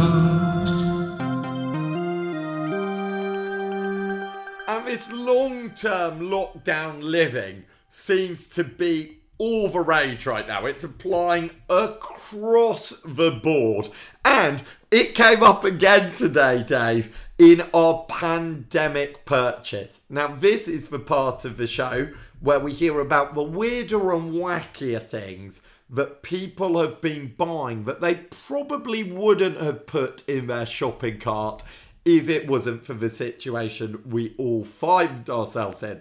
And 4.67 4.87
this 4.87 5.11
long 5.11 5.71
term 5.71 6.21
lockdown 6.21 7.03
living 7.03 7.65
seems 7.89 8.49
to 8.49 8.63
be 8.63 9.20
all 9.41 9.69
the 9.69 9.79
rage 9.79 10.27
right 10.27 10.47
now. 10.47 10.67
It's 10.67 10.83
applying 10.83 11.49
across 11.67 13.01
the 13.01 13.31
board. 13.31 13.89
And 14.23 14.61
it 14.91 15.15
came 15.15 15.41
up 15.41 15.63
again 15.63 16.13
today, 16.13 16.61
Dave, 16.61 17.27
in 17.39 17.63
our 17.73 18.05
pandemic 18.07 19.25
purchase. 19.25 20.01
Now, 20.11 20.27
this 20.27 20.67
is 20.67 20.89
the 20.89 20.99
part 20.99 21.43
of 21.43 21.57
the 21.57 21.65
show 21.65 22.09
where 22.39 22.59
we 22.59 22.71
hear 22.71 22.99
about 22.99 23.33
the 23.33 23.41
weirder 23.41 24.13
and 24.13 24.31
wackier 24.31 25.03
things 25.03 25.63
that 25.89 26.21
people 26.21 26.79
have 26.79 27.01
been 27.01 27.33
buying 27.35 27.85
that 27.85 27.99
they 27.99 28.13
probably 28.13 29.01
wouldn't 29.01 29.59
have 29.59 29.87
put 29.87 30.23
in 30.29 30.45
their 30.45 30.67
shopping 30.67 31.17
cart 31.17 31.63
if 32.05 32.29
it 32.29 32.47
wasn't 32.47 32.85
for 32.85 32.93
the 32.93 33.09
situation 33.09 34.03
we 34.05 34.35
all 34.37 34.63
find 34.63 35.27
ourselves 35.31 35.81
in. 35.81 35.99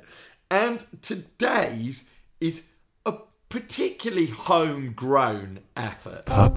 And 0.50 0.84
today's 1.00 2.04
is 2.38 2.66
particularly 3.50 4.26
homegrown 4.26 5.58
effort. 5.76 6.24
Pandemic 6.26 6.56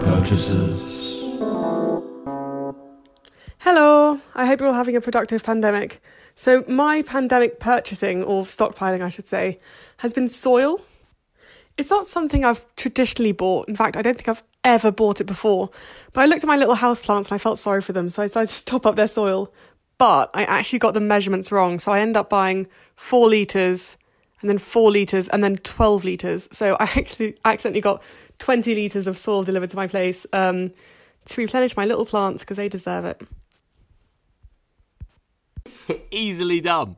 purchases. 0.00 0.80
Hello, 3.58 4.18
I 4.34 4.46
hope 4.46 4.60
you're 4.60 4.70
all 4.70 4.74
having 4.74 4.96
a 4.96 5.02
productive 5.02 5.44
pandemic. 5.44 6.00
So, 6.34 6.64
my 6.66 7.02
pandemic 7.02 7.60
purchasing, 7.60 8.24
or 8.24 8.44
stockpiling, 8.44 9.02
I 9.02 9.10
should 9.10 9.26
say, 9.26 9.58
has 9.98 10.14
been 10.14 10.28
soil. 10.28 10.80
It's 11.76 11.90
not 11.90 12.06
something 12.06 12.44
I've 12.44 12.64
traditionally 12.76 13.32
bought. 13.32 13.68
In 13.68 13.74
fact, 13.74 13.96
I 13.96 14.02
don't 14.02 14.14
think 14.14 14.28
I've 14.28 14.44
ever 14.62 14.90
bought 14.90 15.20
it 15.20 15.24
before. 15.24 15.70
But 16.12 16.22
I 16.22 16.26
looked 16.26 16.44
at 16.44 16.46
my 16.46 16.56
little 16.56 16.76
houseplants 16.76 17.30
and 17.30 17.32
I 17.32 17.38
felt 17.38 17.58
sorry 17.58 17.80
for 17.80 17.92
them, 17.92 18.10
so 18.10 18.22
I 18.22 18.26
decided 18.26 18.50
to 18.50 18.64
top 18.64 18.86
up 18.86 18.96
their 18.96 19.08
soil. 19.08 19.52
But 19.98 20.30
I 20.34 20.44
actually 20.44 20.78
got 20.78 20.94
the 20.94 21.00
measurements 21.00 21.52
wrong, 21.52 21.78
so 21.78 21.92
I 21.92 22.00
end 22.00 22.16
up 22.16 22.28
buying 22.28 22.66
four 22.96 23.28
litres, 23.28 23.96
and 24.40 24.50
then 24.50 24.58
four 24.58 24.90
litres, 24.90 25.28
and 25.28 25.42
then 25.42 25.56
12 25.56 26.04
litres. 26.04 26.48
So 26.52 26.76
I 26.78 26.84
actually 26.96 27.36
accidentally 27.44 27.80
got 27.80 28.02
20 28.38 28.74
litres 28.74 29.06
of 29.06 29.18
soil 29.18 29.42
delivered 29.42 29.70
to 29.70 29.76
my 29.76 29.86
place 29.86 30.26
um, 30.32 30.72
to 31.26 31.40
replenish 31.40 31.76
my 31.76 31.86
little 31.86 32.06
plants 32.06 32.42
because 32.42 32.56
they 32.56 32.68
deserve 32.68 33.04
it. 33.04 33.22
Easily 36.10 36.60
done. 36.60 36.96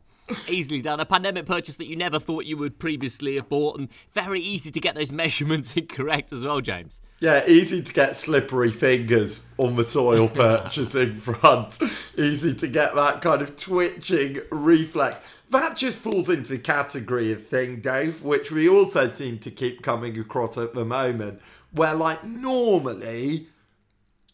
Easily 0.48 0.82
done. 0.82 1.00
A 1.00 1.04
pandemic 1.04 1.46
purchase 1.46 1.74
that 1.76 1.86
you 1.86 1.96
never 1.96 2.18
thought 2.18 2.44
you 2.44 2.56
would 2.56 2.78
previously 2.78 3.36
have 3.36 3.48
bought, 3.48 3.78
and 3.78 3.88
very 4.10 4.40
easy 4.40 4.70
to 4.70 4.80
get 4.80 4.94
those 4.94 5.12
measurements 5.12 5.76
incorrect 5.76 6.32
as 6.32 6.44
well, 6.44 6.60
James. 6.60 7.00
Yeah, 7.20 7.44
easy 7.46 7.82
to 7.82 7.92
get 7.92 8.14
slippery 8.14 8.70
fingers 8.70 9.46
on 9.56 9.76
the 9.76 9.84
soil 9.84 10.28
purchasing 10.34 11.16
front. 11.16 11.78
Easy 12.18 12.54
to 12.54 12.68
get 12.68 12.94
that 12.94 13.22
kind 13.22 13.40
of 13.40 13.56
twitching 13.56 14.40
reflex. 14.50 15.20
That 15.50 15.76
just 15.76 16.00
falls 16.00 16.28
into 16.28 16.50
the 16.50 16.58
category 16.58 17.32
of 17.32 17.46
thing, 17.46 17.80
Dave, 17.80 18.22
which 18.22 18.50
we 18.50 18.68
also 18.68 19.10
seem 19.10 19.38
to 19.38 19.50
keep 19.50 19.82
coming 19.82 20.18
across 20.18 20.58
at 20.58 20.74
the 20.74 20.84
moment, 20.84 21.40
where, 21.70 21.94
like, 21.94 22.24
normally 22.24 23.46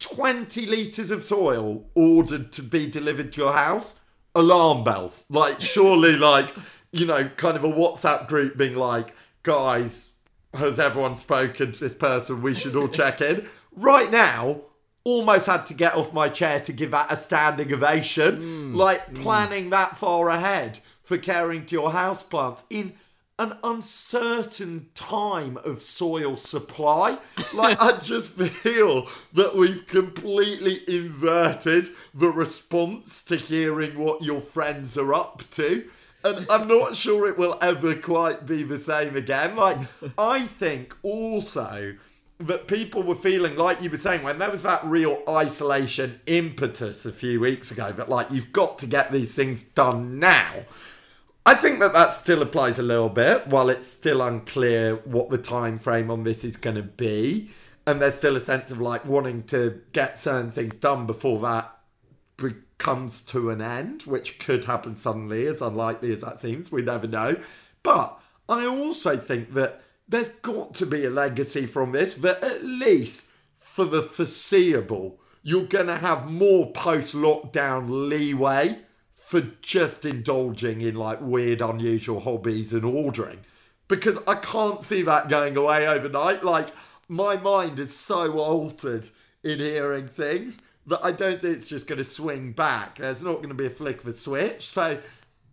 20 0.01 0.67
litres 0.67 1.11
of 1.11 1.23
soil 1.23 1.85
ordered 1.95 2.51
to 2.53 2.63
be 2.63 2.87
delivered 2.89 3.31
to 3.33 3.43
your 3.43 3.53
house, 3.53 4.01
alarm 4.35 4.85
bells. 4.85 5.25
Like, 5.29 5.61
surely, 5.61 6.17
like, 6.17 6.55
you 6.93 7.07
know, 7.07 7.29
kind 7.37 7.57
of 7.57 7.65
a 7.65 7.73
WhatsApp 7.73 8.29
group 8.29 8.57
being 8.57 8.77
like, 8.77 9.15
guys, 9.43 10.11
has 10.55 10.79
everyone 10.79 11.15
spoken 11.15 11.73
to 11.73 11.81
this 11.81 11.95
person? 11.95 12.43
We 12.43 12.55
should 12.55 12.77
all 12.77 12.89
check 12.89 13.21
in. 13.21 13.47
Right 13.75 14.11
now, 14.11 14.63
almost 15.05 15.47
had 15.47 15.67
to 15.67 15.75
get 15.75 15.95
off 15.95 16.13
my 16.13 16.29
chair 16.29 16.61
to 16.61 16.73
give 16.73 16.93
that 16.93 17.11
a 17.11 17.17
standing 17.17 17.73
ovation. 17.73 18.37
Hmm. 18.37 18.75
like, 18.75 19.07
hmm. 19.09 19.23
planning 19.23 19.71
that 19.71 19.97
far 19.97 20.29
ahead 20.29 20.81
for 21.03 21.19
caring 21.19 21.67
to 21.67 21.75
your 21.75 21.91
houseplants 21.91 22.63
in 22.71 22.95
an 23.43 23.59
uncertain 23.65 24.87
time 24.95 25.59
of 25.65 25.83
soil 25.83 26.37
supply. 26.37 27.19
Like, 27.53 27.81
I 27.81 27.99
just 28.03 28.29
feel 28.29 29.09
that 29.33 29.57
we've 29.57 29.87
completely 29.87 30.81
inverted 30.87 31.91
the 32.15 32.31
response 32.31 33.21
to 33.25 33.37
hearing 33.37 33.99
what 33.99 34.23
your 34.23 34.41
friends 34.41 34.97
are 34.97 35.13
up 35.13 35.43
to. 35.53 35.89
And 36.25 36.47
I'm 36.49 36.69
not 36.69 36.95
sure 36.95 37.29
it 37.29 37.37
will 37.37 37.59
ever 37.61 37.97
quite 37.97 38.47
be 38.47 38.63
the 38.63 38.79
same 38.79 39.17
again. 39.17 39.57
Like, 39.57 39.79
I 40.19 40.47
think 40.47 40.97
also 41.03 41.97
that 42.39 42.69
people 42.69 43.03
were 43.03 43.17
feeling 43.17 43.57
like 43.57 43.83
you 43.83 43.91
were 43.91 43.97
saying 43.97 44.23
when 44.23 44.39
there 44.39 44.51
was 44.51 44.63
that 44.63 44.85
real 44.85 45.23
isolation 45.29 46.21
impetus 46.27 47.05
a 47.05 47.13
few 47.13 47.41
weeks 47.41 47.71
ago 47.71 47.93
that 47.93 48.09
like 48.09 48.29
you've 48.33 48.53
got 48.53 48.81
to 48.81 48.87
get 48.87 49.13
these 49.13 49.33
things 49.33 49.63
done 49.63 50.19
now 50.19 50.65
i 51.45 51.55
think 51.55 51.81
that 51.81 51.93
that 51.93 52.13
still 52.13 52.43
applies 52.43 52.79
a 52.79 52.83
little 52.83 53.09
bit 53.09 53.47
while 53.47 53.69
it's 53.69 53.87
still 53.87 54.23
unclear 54.23 54.97
what 55.05 55.31
the 55.31 55.39
time 55.39 55.79
frame 55.79 56.11
on 56.11 56.25
this 56.25 56.45
is 56.45 56.57
going 56.57 56.77
to 56.77 56.83
be. 56.83 57.51
And 57.85 58.01
there's 58.01 58.15
still 58.15 58.37
a 58.37 58.41
sense 58.41 58.71
of 58.71 58.81
like 58.81 59.05
wanting 59.05 59.43
to 59.45 59.81
get 59.93 60.17
certain 60.19 60.53
things 60.53 60.79
done 60.79 61.05
before 61.05 61.41
that 61.41 61.79
comes 62.83 63.23
to 63.23 63.51
an 63.51 63.63
end 63.63 64.03
which 64.03 64.41
could 64.41 64.65
happen 64.65 64.97
suddenly 64.97 65.47
as 65.47 65.63
unlikely 65.63 66.13
as 66.13 66.23
that 66.23 66.41
seems. 66.41 66.73
We 66.73 66.83
never 66.83 67.07
know. 67.07 67.37
But 67.83 68.19
i 68.49 68.67
also 68.67 69.17
think 69.17 69.55
that 69.55 69.83
there's 70.09 70.29
got 70.29 70.75
to 70.75 70.85
be 70.85 71.05
a 71.05 71.11
legacy 71.11 71.65
from 71.65 71.93
this 71.93 72.15
that 72.15 72.43
at 72.43 72.65
least 72.65 73.27
for 73.57 73.85
the 73.85 74.03
foreseeable, 74.03 75.21
you're 75.45 75.63
going 75.63 75.87
to 75.87 75.97
have 75.97 76.31
more 76.31 76.73
post 76.73 77.15
lockdown 77.15 78.09
leeway 78.09 78.81
for 79.33 79.41
just 79.63 80.05
indulging 80.05 80.83
in 80.83 80.95
like 80.95 81.19
weird, 81.23 81.63
unusual 81.63 82.21
hobbies 82.21 82.75
and 82.75 82.85
ordering. 82.85 83.39
Because 83.89 84.19
I 84.29 84.35
can't 84.35 84.85
see 84.85 85.01
that 85.05 85.31
going 85.31 85.57
away 85.57 85.89
overnight. 85.89 86.45
Like, 86.45 86.69
my 87.09 87.39
mind 87.39 87.79
is 87.79 87.97
so 87.97 88.39
altered 88.39 89.09
in 89.43 89.59
hearing 89.59 90.07
things 90.07 90.59
that 90.85 91.03
I 91.03 91.13
don't 91.13 91.41
think 91.41 91.57
it's 91.57 91.67
just 91.67 91.87
going 91.87 91.97
to 91.97 92.05
swing 92.05 92.53
back. 92.53 92.97
There's 92.97 93.23
not 93.23 93.37
going 93.37 93.49
to 93.49 93.55
be 93.55 93.65
a 93.65 93.71
flick 93.71 94.01
of 94.01 94.07
a 94.09 94.13
switch. 94.13 94.67
So, 94.67 94.99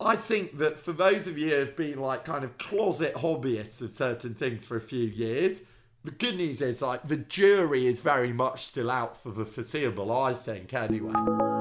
I 0.02 0.18
think 0.18 0.58
that 0.58 0.78
for 0.78 0.92
those 0.92 1.30
of 1.30 1.38
you 1.38 1.52
who've 1.52 1.76
been 1.78 2.02
like 2.02 2.26
kind 2.26 2.44
of 2.44 2.58
closet 2.58 3.14
hobbyists 3.16 3.82
of 3.82 3.94
certain 3.94 4.34
things 4.34 4.66
for 4.66 4.76
a 4.76 4.82
few 4.82 5.06
years, 5.06 5.62
the 6.04 6.12
good 6.12 6.36
news 6.36 6.62
is 6.62 6.82
like 6.82 7.04
the 7.04 7.16
jury 7.16 7.88
is 7.88 8.02
very 8.02 8.34
much 8.34 8.66
still 8.66 8.92
out 8.92 9.16
for 9.16 9.32
the 9.32 9.46
foreseeable, 9.46 10.12
I 10.12 10.34
think, 10.34 10.74
anyway. 10.74 11.59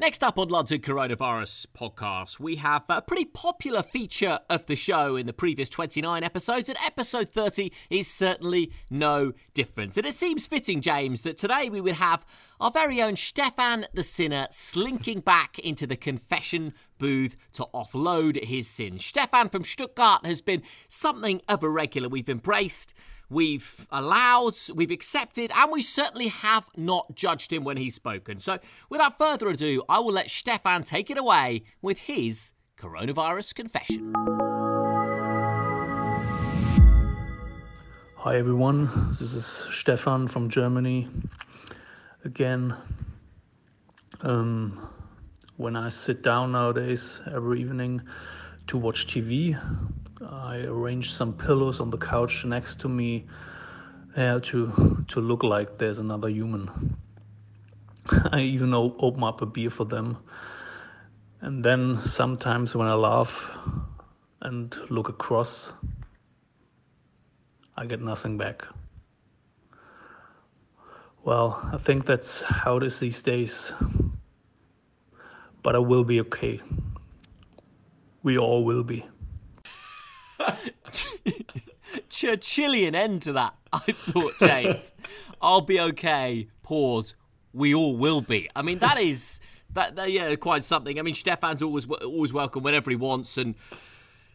Next 0.00 0.24
up 0.24 0.38
on 0.38 0.48
London 0.48 0.80
Coronavirus 0.80 1.66
Podcast, 1.76 2.40
we 2.40 2.56
have 2.56 2.84
a 2.88 3.02
pretty 3.02 3.26
popular 3.26 3.82
feature 3.82 4.38
of 4.48 4.64
the 4.64 4.74
show 4.74 5.14
in 5.14 5.26
the 5.26 5.34
previous 5.34 5.68
29 5.68 6.24
episodes, 6.24 6.70
and 6.70 6.78
episode 6.82 7.28
30 7.28 7.70
is 7.90 8.10
certainly 8.10 8.72
no 8.88 9.34
different. 9.52 9.98
And 9.98 10.06
it 10.06 10.14
seems 10.14 10.46
fitting, 10.46 10.80
James, 10.80 11.20
that 11.20 11.36
today 11.36 11.68
we 11.68 11.82
would 11.82 11.96
have 11.96 12.24
our 12.62 12.70
very 12.70 13.02
own 13.02 13.14
Stefan 13.14 13.84
the 13.92 14.02
Sinner 14.02 14.46
slinking 14.50 15.20
back 15.20 15.58
into 15.58 15.86
the 15.86 15.96
confession 15.96 16.72
booth 16.96 17.36
to 17.52 17.66
offload 17.74 18.42
his 18.42 18.66
sins. 18.68 19.04
Stefan 19.04 19.50
from 19.50 19.64
Stuttgart 19.64 20.24
has 20.24 20.40
been 20.40 20.62
something 20.88 21.42
of 21.46 21.62
a 21.62 21.68
regular 21.68 22.08
we've 22.08 22.30
embraced 22.30 22.94
we've 23.30 23.86
allowed, 23.90 24.54
we've 24.74 24.90
accepted, 24.90 25.50
and 25.56 25.70
we 25.72 25.80
certainly 25.80 26.28
have 26.28 26.64
not 26.76 27.14
judged 27.14 27.52
him 27.52 27.64
when 27.64 27.76
he's 27.76 27.94
spoken. 27.94 28.40
So, 28.40 28.58
without 28.90 29.16
further 29.16 29.48
ado, 29.48 29.82
I 29.88 30.00
will 30.00 30.12
let 30.12 30.28
Stefan 30.28 30.82
take 30.82 31.10
it 31.10 31.16
away 31.16 31.62
with 31.80 31.98
his 31.98 32.52
coronavirus 32.76 33.54
confession. 33.54 34.12
Hi 38.16 38.36
everyone, 38.36 39.16
this 39.18 39.32
is 39.32 39.46
Stefan 39.70 40.28
from 40.28 40.50
Germany. 40.50 41.08
Again, 42.24 42.76
um, 44.20 44.90
when 45.56 45.74
I 45.74 45.88
sit 45.88 46.22
down 46.22 46.52
nowadays 46.52 47.22
every 47.34 47.62
evening 47.62 48.02
to 48.66 48.76
watch 48.76 49.06
TV, 49.06 49.58
I 50.32 50.58
arranged 50.58 51.12
some 51.12 51.32
pillows 51.32 51.80
on 51.80 51.90
the 51.90 51.98
couch 51.98 52.44
next 52.44 52.78
to 52.80 52.88
me 52.88 53.26
uh, 54.16 54.38
to 54.38 55.04
to 55.08 55.20
look 55.20 55.42
like 55.42 55.76
there's 55.76 55.98
another 55.98 56.28
human. 56.28 56.96
I 58.30 58.40
even 58.40 58.72
open 58.72 59.24
up 59.24 59.42
a 59.42 59.46
beer 59.46 59.70
for 59.70 59.84
them, 59.84 60.18
and 61.40 61.64
then 61.64 61.96
sometimes 61.96 62.76
when 62.76 62.86
I 62.86 62.94
laugh 62.94 63.50
and 64.40 64.76
look 64.88 65.08
across, 65.08 65.72
I 67.76 67.86
get 67.86 68.00
nothing 68.00 68.38
back. 68.38 68.62
Well, 71.24 71.58
I 71.72 71.76
think 71.76 72.06
that's 72.06 72.42
how 72.42 72.76
it 72.76 72.84
is 72.84 73.00
these 73.00 73.20
days. 73.20 73.72
But 75.62 75.74
I 75.74 75.78
will 75.78 76.04
be 76.04 76.20
okay. 76.20 76.60
We 78.22 78.38
all 78.38 78.64
will 78.64 78.84
be. 78.84 79.04
Churchillian 82.08 82.94
end 82.94 83.22
to 83.22 83.32
that, 83.32 83.54
I 83.72 83.78
thought, 83.78 84.34
James. 84.40 84.92
I'll 85.40 85.60
be 85.60 85.80
okay. 85.80 86.48
Pause. 86.62 87.14
We 87.52 87.74
all 87.74 87.96
will 87.96 88.20
be. 88.20 88.48
I 88.54 88.62
mean, 88.62 88.78
that 88.78 88.98
is 88.98 89.40
that, 89.74 89.96
that 89.96 90.10
yeah, 90.10 90.34
quite 90.36 90.64
something. 90.64 90.98
I 90.98 91.02
mean, 91.02 91.14
Stefan's 91.14 91.62
always 91.62 91.86
always 91.86 92.32
welcome 92.32 92.62
whenever 92.62 92.90
he 92.90 92.96
wants, 92.96 93.38
and 93.38 93.54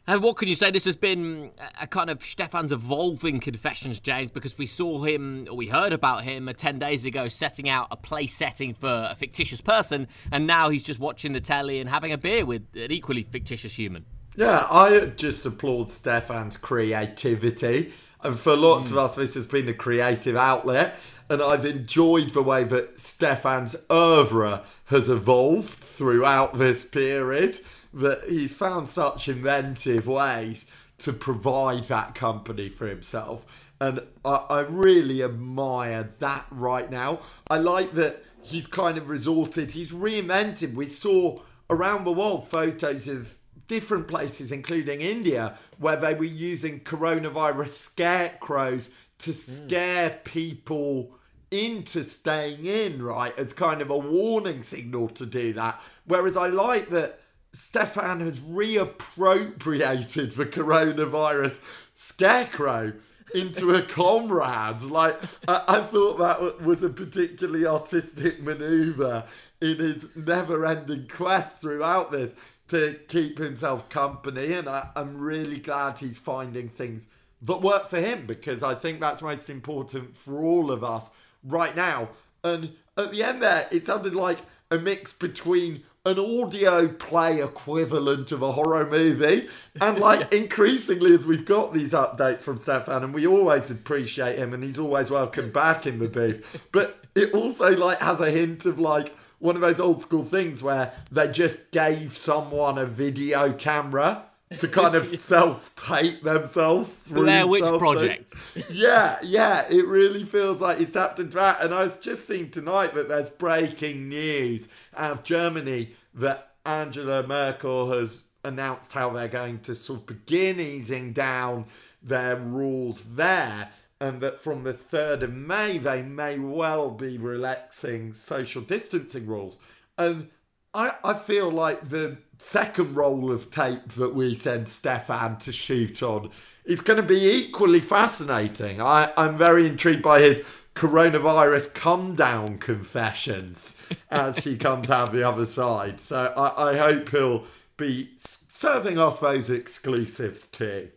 and 0.08 0.22
what 0.22 0.38
can 0.38 0.48
you 0.48 0.56
say? 0.56 0.70
This 0.70 0.86
has 0.86 0.96
been 0.96 1.52
a 1.82 1.88
kind 1.88 2.12
of 2.12 2.22
Stefan's 2.22 2.72
evolving 2.72 3.40
confessions, 3.40 4.00
James, 4.00 4.30
because 4.30 4.56
we 4.58 4.68
saw 4.68 5.04
him, 5.04 5.48
or 5.50 5.58
we 5.58 5.68
heard 5.68 5.94
about 5.94 6.24
him 6.24 6.48
uh, 6.48 6.54
10 6.54 6.78
days 6.78 7.06
ago 7.06 7.28
setting 7.28 7.68
out 7.68 7.88
a 7.90 7.98
play 7.98 8.28
setting 8.28 8.76
for 8.76 9.08
a 9.10 9.16
fictitious 9.16 9.62
person, 9.62 10.08
and 10.32 10.46
now 10.46 10.70
he's 10.70 10.84
just 10.84 11.00
watching 11.00 11.34
the 11.34 11.40
telly 11.40 11.80
and 11.80 11.90
having 11.90 12.12
a 12.12 12.18
beer 12.18 12.46
with 12.46 12.68
an 12.76 12.92
equally 12.92 13.24
fictitious 13.24 13.76
human. 13.76 14.06
Yeah, 14.36 14.68
I 14.70 15.12
just 15.16 15.46
applaud 15.46 15.90
Stefan's 15.90 16.58
creativity. 16.58 17.94
And 18.22 18.38
for 18.38 18.56
lots 18.56 18.90
of 18.90 18.98
hmm. 18.98 19.04
us, 19.04 19.16
this 19.16 19.36
has 19.36 19.46
been 19.46 19.70
a 19.70 19.74
creative 19.74 20.36
outlet. 20.36 20.96
And 21.30 21.42
I've 21.42 21.66
enjoyed 21.66 22.32
the 22.32 22.44
way 22.44 22.64
that 22.66 23.00
Stefan's 23.00 23.76
oeuvre 23.90 24.64
has 24.86 25.10
evolved 25.10 25.80
throughout 25.80 26.60
this 26.60 26.84
period, 26.84 27.60
that 27.94 28.24
he's 28.28 28.54
found 28.54 28.90
such 28.90 29.28
inventive 29.28 30.06
ways 30.06 30.68
to 31.00 31.14
provide 31.14 31.86
that 31.86 32.14
company 32.14 32.70
for 32.70 32.88
himself. 32.88 33.46
And 33.82 34.02
I, 34.24 34.36
I 34.50 34.60
really 34.62 35.24
admire 35.24 36.10
that 36.20 36.46
right 36.52 36.90
now. 36.90 37.20
I 37.50 37.58
like 37.58 37.94
that 37.94 38.24
he's 38.44 38.68
kind 38.68 38.98
of 38.98 39.10
resorted, 39.10 39.72
he's 39.72 39.92
reinvented. 39.92 40.76
We 40.76 40.86
saw 40.86 41.40
around 41.70 42.04
the 42.04 42.12
world 42.12 42.48
photos 42.48 43.08
of 43.08 43.36
different 43.68 44.08
places, 44.08 44.52
including 44.52 45.02
India, 45.02 45.58
where 45.78 45.96
they 45.96 46.14
were 46.14 46.24
using 46.26 46.80
coronavirus 46.82 47.70
scarecrows 47.70 48.90
to 49.20 49.32
hmm. 49.32 49.36
scare 49.36 50.20
people 50.24 51.16
into 51.52 52.04
staying 52.04 52.66
in, 52.66 53.02
right? 53.02 53.34
It's 53.38 53.54
kind 53.54 53.82
of 53.82 53.90
a 53.90 53.98
warning 53.98 54.64
signal 54.64 55.10
to 55.10 55.26
do 55.26 55.54
that. 55.54 55.82
Whereas 56.06 56.36
I 56.36 56.48
like 56.48 56.90
that 56.90 57.20
Stefan 57.54 58.20
has 58.20 58.40
reappropriated 58.40 60.36
the 60.36 60.46
coronavirus 60.46 61.62
scarecrow 61.94 62.94
into 63.34 63.74
a 63.74 63.82
comrade. 63.82 64.82
Like, 64.82 65.20
I, 65.48 65.64
I 65.68 65.82
thought 65.82 66.18
that 66.18 66.62
was 66.62 66.84
a 66.84 66.90
particularly 66.90 67.66
artistic 67.66 68.44
maneuver 68.44 69.24
in 69.62 69.78
his 69.78 70.08
never 70.16 70.66
ending 70.66 71.08
quest 71.08 71.62
throughout 71.62 72.12
this 72.12 72.36
to 72.70 73.00
keep 73.08 73.38
himself 73.38 73.90
company. 73.90 74.54
And 74.54 74.68
I, 74.68 74.90
I'm 74.96 75.18
really 75.18 75.60
glad 75.60 76.00
he's 76.00 76.18
finding 76.18 76.70
things 76.70 77.08
that 77.42 77.62
work 77.62 77.90
for 77.90 78.00
him 78.00 78.26
because 78.26 78.64
I 78.64 78.76
think 78.76 79.00
that's 79.00 79.22
most 79.22 79.50
important 79.50 80.16
for 80.16 80.44
all 80.44 80.72
of 80.72 80.84
us 80.84 81.12
right 81.44 81.76
now. 81.76 82.10
And 82.44 82.74
at 82.98 83.12
the 83.12 83.24
end 83.24 83.42
there, 83.42 83.68
it 83.72 83.86
sounded 83.86 84.16
like 84.16 84.40
a 84.72 84.78
mix 84.78 85.14
between 85.14 85.84
an 86.06 86.20
audio 86.20 86.88
play 86.88 87.42
equivalent 87.42 88.32
of 88.32 88.44
a 88.44 88.52
horror 88.52 88.88
movie 88.88 89.48
and 89.82 90.00
like 90.00 90.32
increasingly 90.34 91.14
as 91.14 91.26
we've 91.26 91.46
got 91.46 91.74
these 91.74 91.94
updates 91.94 92.42
from 92.42 92.60
Stefan 92.60 93.04
and 93.04 93.14
we 93.14 93.26
always 93.26 93.72
appreciate 93.72 94.38
him 94.38 94.54
and 94.54 94.64
he's 94.64 94.78
always 94.78 95.10
welcome 95.10 95.52
back 95.52 95.88
in 95.88 95.98
the 95.98 96.08
booth 96.08 96.68
but 96.72 97.04
it 97.16 97.34
also 97.34 97.76
like 97.76 98.00
has 98.00 98.20
a 98.20 98.30
hint 98.30 98.68
of 98.68 98.78
like 98.80 99.16
one 99.46 99.56
of 99.56 99.62
those 99.62 99.80
old 99.80 100.02
school 100.02 100.24
things 100.24 100.62
where 100.62 100.92
they 101.12 101.28
just 101.32 101.72
gave 101.72 102.18
someone 102.18 102.78
a 102.78 102.86
video 102.86 103.54
camera 103.54 104.24
to 104.58 104.68
kind 104.68 104.96
of 104.96 105.06
self-tape 105.06 106.24
themselves 106.24 106.90
through 106.90 107.24
Blair 107.24 107.48
Witch 107.48 107.64
something. 107.64 107.80
Project. 107.80 108.34
Yeah, 108.70 109.18
yeah, 109.24 109.66
it 109.70 109.86
really 109.86 110.24
feels 110.24 110.62
like 110.62 110.80
it's 110.80 110.92
tapped 110.92 111.20
into 111.20 111.36
that. 111.36 111.62
And 111.62 111.74
I 111.74 111.84
was 111.84 111.98
just 111.98 112.28
seeing 112.28 112.50
tonight 112.50 112.94
that 112.96 113.08
there's 113.08 113.30
breaking 113.30 114.10
news 114.10 114.68
out 114.96 115.12
of 115.12 115.24
Germany 115.24 115.92
that 116.16 116.54
Angela 116.66 117.26
Merkel 117.26 117.92
has 117.92 118.24
announced 118.44 118.92
how 118.94 119.10
they're 119.10 119.28
going 119.28 119.60
to 119.60 119.76
sort 119.76 120.02
of 120.02 120.06
begin 120.06 120.60
easing 120.60 121.14
down 121.14 121.66
their 122.02 122.38
rules 122.38 123.02
there, 123.16 123.70
and 124.00 124.22
that 124.22 124.40
from 124.40 124.64
the 124.64 124.74
3rd 124.74 125.24
of 125.24 125.34
May 125.34 125.78
they 125.78 126.02
may 126.02 126.38
well 126.40 126.92
be 126.92 127.18
relaxing 127.18 128.14
social 128.14 128.62
distancing 128.62 129.26
rules. 129.26 129.60
And 129.98 130.30
I, 130.74 130.94
I 131.04 131.14
feel 131.14 131.50
like 131.50 131.90
the 131.90 132.18
second 132.38 132.96
roll 132.96 133.32
of 133.32 133.50
tape 133.50 133.90
that 133.94 134.14
we 134.14 134.36
send 134.36 134.68
Stefan 134.68 135.38
to 135.38 135.52
shoot 135.52 136.04
on 136.04 136.30
is 136.66 136.82
going 136.82 136.98
to 136.98 137.08
be 137.08 137.30
equally 137.30 137.80
fascinating. 137.80 138.82
I, 138.82 139.12
I'm 139.16 139.38
very 139.38 139.68
intrigued 139.68 140.04
by 140.04 140.22
his 140.22 140.44
coronavirus 140.76 141.74
come 141.74 142.16
down 142.16 142.58
confessions 142.58 143.80
as 144.12 144.44
he 144.44 144.58
comes 144.58 144.90
out 144.90 145.14
the 145.14 145.28
other 145.28 145.46
side. 145.46 146.00
So 146.00 146.34
I, 146.36 146.72
I 146.72 146.78
hope 146.78 147.10
he'll 147.10 147.46
be 147.78 148.10
serving 148.18 149.00
us 149.00 149.20
those 149.20 149.50
exclusives 149.50 150.48
too. 150.48 150.90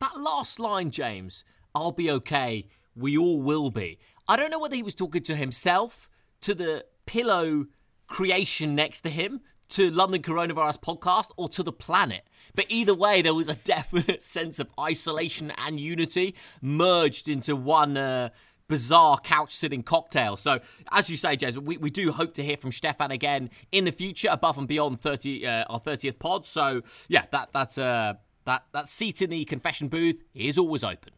That 0.00 0.18
last 0.18 0.58
line, 0.58 0.90
James, 0.90 1.44
I'll 1.74 1.92
be 1.92 2.10
okay, 2.10 2.66
we 2.94 3.16
all 3.16 3.40
will 3.40 3.70
be. 3.70 3.98
I 4.28 4.36
don't 4.36 4.50
know 4.50 4.58
whether 4.58 4.76
he 4.76 4.82
was 4.82 4.94
talking 4.94 5.22
to 5.24 5.34
himself, 5.34 6.08
to 6.42 6.54
the 6.54 6.84
pillow 7.06 7.66
creation 8.06 8.74
next 8.74 9.00
to 9.02 9.10
him, 9.10 9.40
to 9.70 9.90
London 9.90 10.22
Coronavirus 10.22 10.80
Podcast, 10.80 11.30
or 11.36 11.48
to 11.48 11.62
the 11.62 11.72
planet. 11.72 12.22
But 12.54 12.66
either 12.68 12.94
way, 12.94 13.22
there 13.22 13.34
was 13.34 13.48
a 13.48 13.54
definite 13.64 14.22
sense 14.22 14.58
of 14.58 14.70
isolation 14.78 15.52
and 15.58 15.80
unity 15.80 16.34
merged 16.60 17.28
into 17.28 17.56
one. 17.56 17.96
Uh, 17.96 18.30
bizarre 18.68 19.18
couch 19.18 19.52
sitting 19.52 19.82
cocktail. 19.82 20.34
So, 20.38 20.60
as 20.90 21.10
you 21.10 21.18
say, 21.18 21.36
James, 21.36 21.58
we, 21.58 21.76
we 21.76 21.90
do 21.90 22.10
hope 22.10 22.32
to 22.34 22.42
hear 22.42 22.56
from 22.56 22.72
Stefan 22.72 23.10
again 23.10 23.50
in 23.70 23.84
the 23.84 23.92
future, 23.92 24.28
above 24.30 24.56
and 24.56 24.66
beyond 24.66 25.02
30 25.02 25.46
uh, 25.46 25.64
our 25.68 25.78
30th 25.78 26.18
pod. 26.18 26.46
So, 26.46 26.80
yeah, 27.06 27.24
that 27.32 27.50
that's 27.52 27.76
uh, 27.76 28.14
that 28.46 28.64
that 28.72 28.88
seat 28.88 29.20
in 29.20 29.28
the 29.28 29.44
confession 29.44 29.88
booth 29.88 30.22
is 30.34 30.56
always 30.56 30.84
open. 30.84 31.12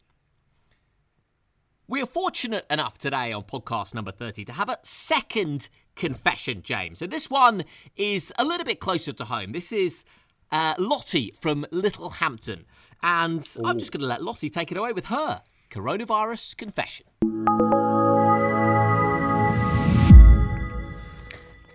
We 1.86 2.00
are 2.00 2.06
fortunate 2.06 2.64
enough 2.70 2.96
today 2.96 3.30
on 3.30 3.42
podcast 3.42 3.94
number 3.94 4.10
30 4.10 4.44
to 4.44 4.52
have 4.54 4.70
a 4.70 4.78
second 4.82 5.68
confession, 5.96 6.62
James. 6.62 7.02
And 7.02 7.12
this 7.12 7.28
one 7.28 7.62
is 7.94 8.32
a 8.38 8.44
little 8.44 8.64
bit 8.64 8.80
closer 8.80 9.12
to 9.12 9.24
home. 9.26 9.52
This 9.52 9.70
is 9.70 10.06
uh, 10.50 10.72
Lottie 10.78 11.34
from 11.42 11.66
Littlehampton. 11.70 12.64
And 13.02 13.46
I'm 13.62 13.78
just 13.78 13.92
going 13.92 14.00
to 14.00 14.06
let 14.06 14.22
Lottie 14.22 14.48
take 14.48 14.72
it 14.72 14.78
away 14.78 14.94
with 14.94 15.04
her 15.06 15.42
coronavirus 15.70 16.56
confession. 16.56 17.04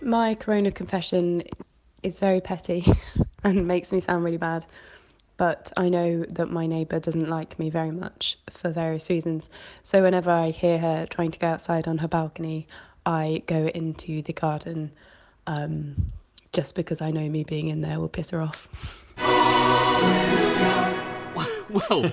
My 0.01 0.33
corona 0.33 0.71
confession 0.71 1.43
is 2.01 2.19
very 2.19 2.41
petty 2.41 2.83
and 3.43 3.67
makes 3.67 3.93
me 3.93 3.99
sound 3.99 4.23
really 4.23 4.37
bad, 4.37 4.65
but 5.39 5.71
I 5.77 5.87
know 5.87 6.25
that 6.31 6.51
my 6.51 6.67
neighbour 6.67 6.99
doesn't 6.99 7.29
like 7.29 7.57
me 7.57 7.69
very 7.69 7.91
much 7.91 8.37
for 8.49 8.69
various 8.69 9.09
reasons. 9.09 9.49
So 9.83 10.03
whenever 10.03 10.29
I 10.29 10.49
hear 10.49 10.77
her 10.77 11.05
trying 11.05 11.31
to 11.31 11.39
go 11.39 11.47
outside 11.47 11.87
on 11.87 11.99
her 11.99 12.09
balcony, 12.09 12.67
I 13.05 13.43
go 13.47 13.67
into 13.67 14.21
the 14.21 14.33
garden 14.33 14.91
um, 15.47 16.11
just 16.51 16.75
because 16.75 16.99
I 16.99 17.11
know 17.11 17.29
me 17.29 17.45
being 17.45 17.69
in 17.69 17.79
there 17.79 18.01
will 18.01 18.09
piss 18.09 18.31
her 18.31 18.41
off. 18.41 18.67
well, 21.69 22.11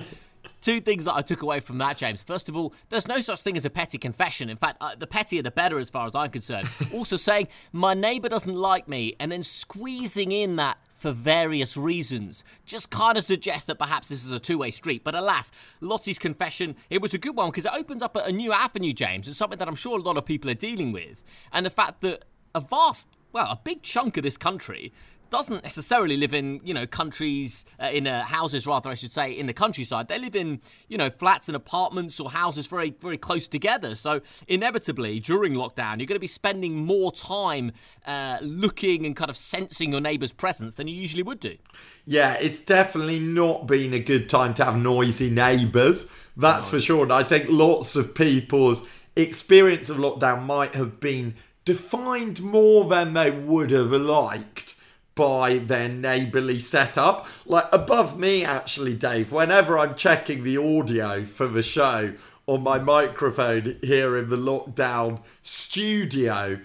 two 0.61 0.79
things 0.79 1.03
that 1.03 1.13
I 1.13 1.19
took 1.19 1.41
away 1.41 1.59
from 1.59 1.79
that, 1.79 1.97
James. 1.97 2.23
First 2.23 2.47
of 2.47 2.55
all, 2.55 2.73
there's 2.87 3.09
no 3.09 3.19
such 3.19 3.41
thing 3.41 3.57
as 3.57 3.65
a 3.65 3.69
petty 3.69 3.97
confession. 3.97 4.49
In 4.49 4.55
fact, 4.55 4.77
uh, 4.79 4.95
the 4.95 5.05
pettier 5.05 5.41
the 5.41 5.51
better, 5.51 5.79
as 5.79 5.89
far 5.89 6.05
as 6.05 6.15
I'm 6.15 6.29
concerned. 6.29 6.69
also, 6.93 7.17
saying 7.17 7.49
my 7.73 7.93
neighbour 7.93 8.29
doesn't 8.29 8.55
like 8.55 8.87
me, 8.87 9.17
and 9.19 9.29
then 9.29 9.43
squeezing 9.43 10.31
in 10.31 10.55
that 10.55 10.77
for 10.97 11.11
various 11.11 11.77
reasons 11.77 12.43
just 12.65 12.89
kind 12.89 13.17
of 13.17 13.23
suggests 13.23 13.65
that 13.65 13.77
perhaps 13.77 14.09
this 14.09 14.25
is 14.25 14.31
a 14.31 14.39
two-way 14.39 14.71
street. 14.71 15.03
But 15.03 15.15
alas, 15.15 15.51
Lottie's 15.79 16.19
confession, 16.19 16.75
it 16.89 17.01
was 17.01 17.13
a 17.13 17.17
good 17.17 17.35
one 17.35 17.49
because 17.49 17.65
it 17.65 17.71
opens 17.75 18.01
up 18.01 18.15
a 18.15 18.31
new 18.31 18.51
avenue, 18.51 18.93
James, 18.93 19.27
It's 19.27 19.37
something 19.37 19.59
that 19.59 19.67
I'm 19.67 19.75
sure 19.75 19.97
a 19.97 20.01
lot 20.01 20.17
of 20.17 20.25
people 20.25 20.49
are 20.49 20.55
dealing 20.55 20.91
with. 20.91 21.23
And 21.53 21.65
the 21.65 21.69
fact 21.69 22.01
that 22.01 22.25
a 22.53 22.61
vast 22.61 23.07
well, 23.33 23.51
a 23.51 23.59
big 23.63 23.83
chunk 23.83 24.17
of 24.17 24.23
this 24.23 24.37
country 24.37 24.91
doesn't 25.29 25.63
necessarily 25.63 26.17
live 26.17 26.33
in 26.33 26.59
you 26.63 26.73
know 26.73 26.85
countries 26.85 27.65
uh, 27.81 27.87
in 27.87 28.07
uh, 28.07 28.23
houses 28.23 28.65
rather 28.67 28.89
I 28.89 28.93
should 28.93 29.11
say 29.11 29.31
in 29.31 29.47
the 29.47 29.53
countryside. 29.53 30.07
They 30.07 30.19
live 30.19 30.35
in 30.35 30.61
you 30.87 30.97
know 30.97 31.09
flats 31.09 31.47
and 31.47 31.55
apartments 31.55 32.19
or 32.19 32.29
houses 32.31 32.67
very 32.67 32.91
very 32.99 33.17
close 33.17 33.47
together. 33.47 33.95
So 33.95 34.21
inevitably 34.47 35.19
during 35.19 35.53
lockdown 35.53 35.97
you're 35.97 36.07
going 36.07 36.15
to 36.15 36.19
be 36.19 36.27
spending 36.27 36.85
more 36.85 37.11
time 37.11 37.71
uh, 38.05 38.37
looking 38.41 39.05
and 39.05 39.15
kind 39.15 39.29
of 39.29 39.37
sensing 39.37 39.91
your 39.91 40.01
neighbour's 40.01 40.31
presence 40.31 40.75
than 40.75 40.87
you 40.87 40.95
usually 40.95 41.23
would 41.23 41.39
do. 41.39 41.57
Yeah 42.05 42.37
it's 42.39 42.59
definitely 42.59 43.19
not 43.19 43.67
been 43.67 43.93
a 43.93 43.99
good 43.99 44.29
time 44.29 44.53
to 44.55 44.65
have 44.65 44.77
noisy 44.77 45.29
neighbours 45.29 46.09
that's 46.37 46.67
no. 46.67 46.77
for 46.77 46.81
sure. 46.81 47.03
And 47.03 47.11
I 47.11 47.23
think 47.23 47.47
lots 47.49 47.95
of 47.95 48.13
people's 48.13 48.87
experience 49.15 49.89
of 49.89 49.97
lockdown 49.97 50.43
might 50.43 50.75
have 50.75 50.99
been 50.99 51.35
defined 51.65 52.41
more 52.41 52.85
than 52.85 53.13
they 53.13 53.31
would 53.31 53.71
have 53.71 53.91
liked 53.91 54.75
by 55.17 55.57
their 55.57 55.89
neighbourly 55.89 56.59
setup. 56.59 57.27
Like 57.45 57.67
above 57.73 58.17
me, 58.17 58.45
actually, 58.45 58.93
Dave, 58.93 59.33
whenever 59.33 59.77
I'm 59.77 59.95
checking 59.95 60.43
the 60.43 60.57
audio 60.57 61.25
for 61.25 61.47
the 61.47 61.63
show 61.63 62.13
on 62.45 62.63
my 62.63 62.79
microphone 62.79 63.77
here 63.81 64.15
in 64.15 64.29
the 64.29 64.37
lockdown 64.37 65.21
studio, 65.41 66.59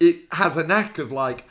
it 0.00 0.16
has 0.32 0.56
a 0.56 0.66
knack 0.66 0.96
of 0.96 1.12
like, 1.12 1.44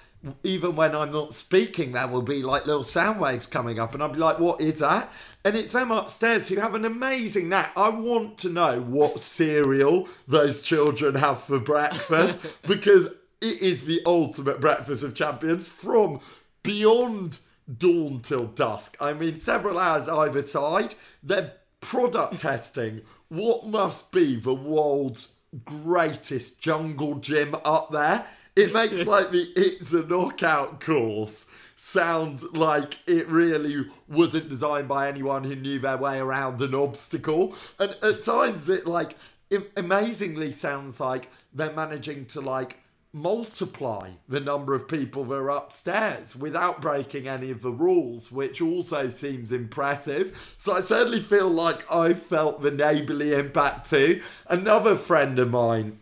even 0.44 0.76
when 0.76 0.96
I'm 0.96 1.12
not 1.12 1.36
speaking, 1.36 1.92
there 1.92 2.08
will 2.08 2.24
be 2.24 2.42
like 2.42 2.66
little 2.66 2.82
sound 2.82 3.20
waves 3.20 3.46
coming 3.46 3.80
up, 3.80 3.94
and 3.94 4.02
I'll 4.02 4.10
be 4.10 4.18
like, 4.18 4.40
what 4.40 4.60
is 4.60 4.80
that? 4.80 5.12
And 5.44 5.56
it's 5.56 5.74
them 5.74 5.92
upstairs 5.92 6.48
who 6.48 6.56
have 6.56 6.74
an 6.74 6.86
amazing 6.86 7.50
knack. 7.50 7.74
I 7.78 7.90
want 7.90 8.40
to 8.40 8.50
know 8.50 8.82
what 8.82 9.20
cereal 9.20 10.08
those 10.28 10.62
children 10.62 11.14
have 11.14 11.42
for 11.42 11.60
breakfast 11.60 12.44
because 12.64 13.10
it 13.42 13.62
is 13.62 13.86
the 13.86 14.02
ultimate 14.06 14.60
breakfast 14.60 15.04
of 15.04 15.14
champions 15.14 15.68
from 15.68 16.20
beyond 16.66 17.40
dawn 17.78 18.20
till 18.20 18.46
dusk. 18.46 18.98
I 19.00 19.14
mean, 19.14 19.36
several 19.36 19.80
hours 19.80 20.08
either 20.08 20.42
side. 20.42 20.96
They're 21.24 21.54
product 21.80 22.40
testing 22.40 23.02
what 23.30 23.68
must 23.68 24.12
be 24.12 24.36
the 24.36 24.54
world's 24.54 25.36
greatest 25.64 26.60
jungle 26.60 27.16
gym 27.16 27.56
up 27.64 27.92
there. 27.92 28.26
It 28.56 28.74
makes 28.74 29.08
like 29.08 29.32
the 29.32 29.52
It's 29.56 29.94
a 29.94 30.04
Knockout 30.04 30.80
course 30.80 31.46
sound 31.76 32.42
like 32.54 33.00
it 33.06 33.28
really 33.28 33.86
wasn't 34.08 34.48
designed 34.48 34.88
by 34.88 35.10
anyone 35.10 35.44
who 35.44 35.56
knew 35.56 35.78
their 35.80 35.98
way 35.98 36.18
around 36.20 36.62
an 36.62 36.74
obstacle. 36.74 37.56
And 37.80 37.96
at 38.02 38.24
times 38.24 38.70
it 38.70 38.88
like 38.88 39.16
it 39.50 39.72
amazingly 39.76 40.52
sounds 40.52 41.00
like 41.00 41.30
they're 41.54 41.74
managing 41.74 42.26
to 42.28 42.42
like 42.42 42.80
multiply 43.16 44.10
the 44.28 44.42
number 44.42 44.76
of 44.76 44.90
people 44.90 45.24
that 45.24 45.36
are 45.36 45.50
upstairs 45.50 46.36
without 46.36 46.82
breaking 46.82 47.30
any 47.30 47.50
of 47.50 47.62
the 47.62 47.72
rules, 47.72 48.30
which 48.30 48.62
also 48.62 49.08
seems 49.08 49.54
impressive. 49.54 50.54
So 50.58 50.76
I 50.76 50.82
certainly 50.82 51.22
feel 51.22 51.50
like 51.50 51.90
I 51.90 52.14
felt 52.14 52.62
the 52.62 52.72
neighbourly 52.72 53.32
impact 53.32 53.90
too. 53.90 54.22
Another 54.50 54.98
friend 54.98 55.40
of 55.40 55.50
mine 55.50 56.00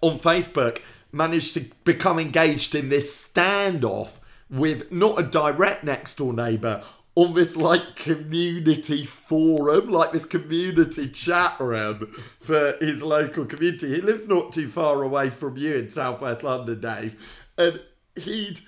on 0.00 0.18
Facebook 0.18 0.80
managed 1.12 1.52
to 1.54 1.66
become 1.84 2.18
engaged 2.18 2.74
in 2.74 2.88
this 2.88 3.28
standoff 3.28 4.16
with 4.48 4.90
not 4.90 5.20
a 5.20 5.22
direct 5.22 5.84
next 5.84 6.16
door 6.16 6.32
neighbour 6.32 6.82
on 7.14 7.34
this 7.34 7.56
like 7.56 7.96
community 7.96 9.04
forum, 9.04 9.88
like 9.88 10.12
this 10.12 10.24
community 10.24 11.08
chat 11.08 11.58
room 11.58 12.12
for 12.38 12.76
his 12.80 13.02
local 13.02 13.44
community. 13.44 13.94
He 13.96 14.00
lives 14.00 14.28
not 14.28 14.52
too 14.52 14.68
far 14.68 15.02
away 15.02 15.30
from 15.30 15.56
you 15.56 15.74
in 15.74 15.90
southwest 15.90 16.42
London, 16.42 16.80
Dave, 16.80 17.16
and 17.58 17.80
he'd 18.16 18.60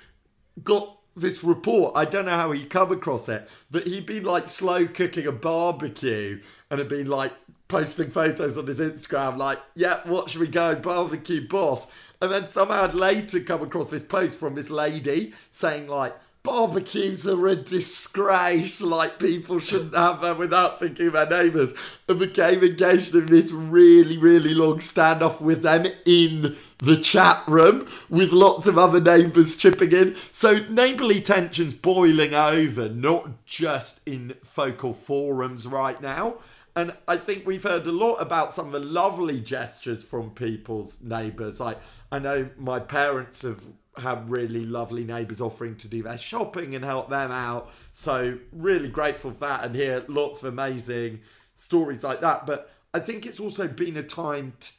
got 0.62 0.98
this 1.14 1.44
report. 1.44 1.92
I 1.96 2.04
don't 2.04 2.24
know 2.24 2.32
how 2.32 2.52
he 2.52 2.64
come 2.64 2.90
across 2.90 3.28
it, 3.28 3.48
that 3.70 3.86
he'd 3.86 4.06
been 4.06 4.24
like 4.24 4.48
slow 4.48 4.86
cooking 4.86 5.26
a 5.26 5.32
barbecue 5.32 6.40
and 6.70 6.78
had 6.78 6.88
been 6.88 7.06
like 7.06 7.32
posting 7.68 8.10
photos 8.10 8.58
on 8.58 8.66
his 8.66 8.80
Instagram, 8.80 9.38
like, 9.38 9.58
yeah, 9.74 10.00
what 10.04 10.28
should 10.28 10.42
we 10.42 10.46
go? 10.46 10.74
Barbecue 10.74 11.48
boss. 11.48 11.90
And 12.20 12.30
then 12.30 12.50
somehow 12.50 12.84
I'd 12.84 12.94
later 12.94 13.40
come 13.40 13.62
across 13.62 13.88
this 13.88 14.02
post 14.02 14.38
from 14.38 14.54
this 14.54 14.68
lady 14.68 15.32
saying, 15.50 15.88
like, 15.88 16.14
barbecues 16.42 17.26
are 17.26 17.46
a 17.46 17.56
disgrace. 17.56 18.80
Like 18.80 19.18
people 19.18 19.58
shouldn't 19.58 19.94
have 19.94 20.20
them 20.20 20.38
without 20.38 20.80
thinking 20.80 21.08
of 21.08 21.12
their 21.12 21.28
neighbours. 21.28 21.74
And 22.08 22.18
became 22.18 22.62
engaged 22.62 23.14
in 23.14 23.26
this 23.26 23.52
really, 23.52 24.18
really 24.18 24.54
long 24.54 24.78
standoff 24.78 25.40
with 25.40 25.62
them 25.62 25.86
in 26.04 26.56
the 26.78 26.96
chat 26.96 27.42
room 27.46 27.88
with 28.10 28.32
lots 28.32 28.66
of 28.66 28.76
other 28.76 29.00
neighbours 29.00 29.56
chipping 29.56 29.92
in. 29.92 30.16
So 30.32 30.64
neighbourly 30.68 31.20
tensions 31.20 31.74
boiling 31.74 32.34
over, 32.34 32.88
not 32.88 33.44
just 33.44 34.06
in 34.06 34.34
focal 34.42 34.92
forums 34.92 35.66
right 35.66 36.00
now. 36.00 36.38
And 36.74 36.96
I 37.06 37.18
think 37.18 37.46
we've 37.46 37.62
heard 37.62 37.86
a 37.86 37.92
lot 37.92 38.14
about 38.16 38.52
some 38.52 38.66
of 38.66 38.72
the 38.72 38.80
lovely 38.80 39.40
gestures 39.40 40.02
from 40.02 40.30
people's 40.30 41.00
neighbours. 41.02 41.60
Like 41.60 41.78
I 42.10 42.18
know 42.18 42.48
my 42.58 42.80
parents 42.80 43.42
have 43.42 43.62
have 43.98 44.30
really 44.30 44.64
lovely 44.64 45.04
neighbours 45.04 45.40
offering 45.40 45.76
to 45.76 45.88
do 45.88 46.02
their 46.02 46.18
shopping 46.18 46.74
and 46.74 46.84
help 46.84 47.10
them 47.10 47.30
out. 47.30 47.70
So 47.92 48.38
really 48.52 48.88
grateful 48.88 49.32
for 49.32 49.40
that 49.40 49.64
and 49.64 49.74
hear 49.74 50.04
lots 50.08 50.42
of 50.42 50.52
amazing 50.52 51.20
stories 51.54 52.02
like 52.02 52.20
that. 52.20 52.46
But 52.46 52.70
I 52.94 53.00
think 53.00 53.26
it's 53.26 53.40
also 53.40 53.68
been 53.68 53.96
a 53.96 54.02
time 54.02 54.54
to, 54.60 54.72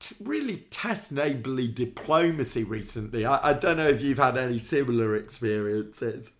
to 0.00 0.14
really 0.20 0.58
test 0.70 1.12
neighbourly 1.12 1.68
diplomacy 1.68 2.64
recently. 2.64 3.26
I, 3.26 3.50
I 3.50 3.52
don't 3.54 3.76
know 3.76 3.88
if 3.88 4.02
you've 4.02 4.18
had 4.18 4.36
any 4.36 4.58
similar 4.58 5.16
experiences. 5.16 6.32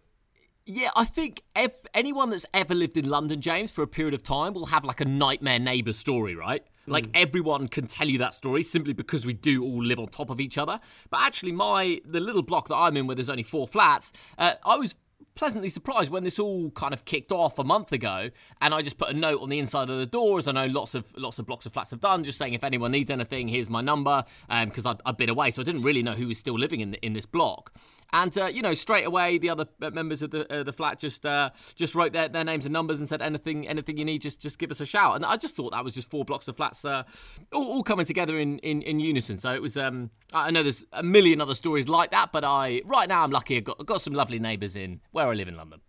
Yeah, 0.66 0.90
I 0.94 1.04
think 1.04 1.42
if 1.56 1.72
anyone 1.94 2.30
that's 2.30 2.46
ever 2.54 2.74
lived 2.74 2.96
in 2.96 3.08
London, 3.08 3.40
James, 3.40 3.72
for 3.72 3.82
a 3.82 3.88
period 3.88 4.14
of 4.14 4.22
time 4.22 4.52
will 4.52 4.66
have 4.66 4.84
like 4.84 5.00
a 5.00 5.04
nightmare 5.04 5.58
neighbour 5.58 5.92
story, 5.92 6.36
right? 6.36 6.62
Like 6.86 7.06
everyone 7.14 7.68
can 7.68 7.86
tell 7.86 8.08
you 8.08 8.18
that 8.18 8.34
story 8.34 8.62
simply 8.62 8.92
because 8.92 9.26
we 9.26 9.32
do 9.32 9.62
all 9.62 9.82
live 9.82 9.98
on 9.98 10.08
top 10.08 10.30
of 10.30 10.40
each 10.40 10.58
other. 10.58 10.80
But 11.10 11.20
actually, 11.22 11.52
my 11.52 12.00
the 12.04 12.20
little 12.20 12.42
block 12.42 12.68
that 12.68 12.76
I'm 12.76 12.96
in, 12.96 13.06
where 13.06 13.16
there's 13.16 13.30
only 13.30 13.42
four 13.42 13.68
flats, 13.68 14.12
uh, 14.38 14.54
I 14.64 14.76
was 14.76 14.94
pleasantly 15.34 15.68
surprised 15.68 16.10
when 16.10 16.24
this 16.24 16.38
all 16.38 16.70
kind 16.72 16.92
of 16.92 17.04
kicked 17.04 17.32
off 17.32 17.58
a 17.58 17.64
month 17.64 17.92
ago 17.92 18.30
and 18.60 18.74
I 18.74 18.82
just 18.82 18.98
put 18.98 19.08
a 19.08 19.12
note 19.12 19.40
on 19.40 19.48
the 19.48 19.58
inside 19.58 19.88
of 19.88 19.98
the 19.98 20.06
door 20.06 20.38
as 20.38 20.48
I 20.48 20.52
know 20.52 20.66
lots 20.66 20.94
of 20.94 21.16
lots 21.16 21.38
of 21.38 21.46
blocks 21.46 21.66
of 21.66 21.72
flats 21.72 21.90
have 21.92 22.00
done 22.00 22.24
just 22.24 22.36
saying 22.36 22.54
if 22.54 22.64
anyone 22.64 22.90
needs 22.90 23.10
anything 23.10 23.48
here's 23.48 23.70
my 23.70 23.80
number 23.80 24.24
because 24.64 24.86
I'd, 24.86 25.00
I'd 25.06 25.16
been 25.16 25.30
away 25.30 25.50
so 25.50 25.62
I 25.62 25.64
didn't 25.64 25.82
really 25.82 26.02
know 26.02 26.12
who 26.12 26.26
was 26.28 26.38
still 26.38 26.58
living 26.58 26.80
in 26.80 26.90
the, 26.90 27.04
in 27.04 27.12
this 27.12 27.26
block 27.26 27.72
and 28.12 28.36
uh, 28.38 28.46
you 28.46 28.62
know 28.62 28.74
straight 28.74 29.06
away 29.06 29.38
the 29.38 29.50
other 29.50 29.66
members 29.92 30.22
of 30.22 30.30
the 30.30 30.50
uh, 30.52 30.62
the 30.62 30.72
flat 30.72 30.98
just 30.98 31.24
uh, 31.26 31.50
just 31.74 31.94
wrote 31.94 32.12
their, 32.12 32.28
their 32.28 32.44
names 32.44 32.66
and 32.66 32.72
numbers 32.72 32.98
and 32.98 33.08
said 33.08 33.22
anything 33.22 33.66
anything 33.68 33.96
you 33.96 34.04
need 34.04 34.20
just 34.22 34.40
just 34.40 34.58
give 34.58 34.70
us 34.70 34.80
a 34.80 34.86
shout 34.86 35.16
and 35.16 35.24
I 35.24 35.36
just 35.36 35.56
thought 35.56 35.72
that 35.72 35.84
was 35.84 35.94
just 35.94 36.10
four 36.10 36.24
blocks 36.24 36.48
of 36.48 36.56
flats 36.56 36.84
uh, 36.84 37.04
all, 37.52 37.64
all 37.64 37.82
coming 37.82 38.06
together 38.06 38.38
in, 38.38 38.58
in, 38.60 38.82
in 38.82 39.00
unison 39.00 39.38
so 39.38 39.52
it 39.52 39.62
was 39.62 39.76
um, 39.76 40.10
I 40.32 40.50
know 40.50 40.62
there's 40.62 40.84
a 40.92 41.02
million 41.02 41.40
other 41.40 41.54
stories 41.54 41.88
like 41.88 42.10
that 42.10 42.32
but 42.32 42.44
I 42.44 42.82
right 42.84 43.08
now 43.08 43.24
I'm 43.24 43.30
lucky 43.30 43.56
I've 43.56 43.64
got, 43.64 43.76
I've 43.80 43.86
got 43.86 44.00
some 44.00 44.12
lovely 44.12 44.38
neighbours 44.38 44.76
in 44.76 45.00
where 45.12 45.26
I 45.26 45.34
live 45.34 45.48
in 45.48 45.56
London. 45.56 45.80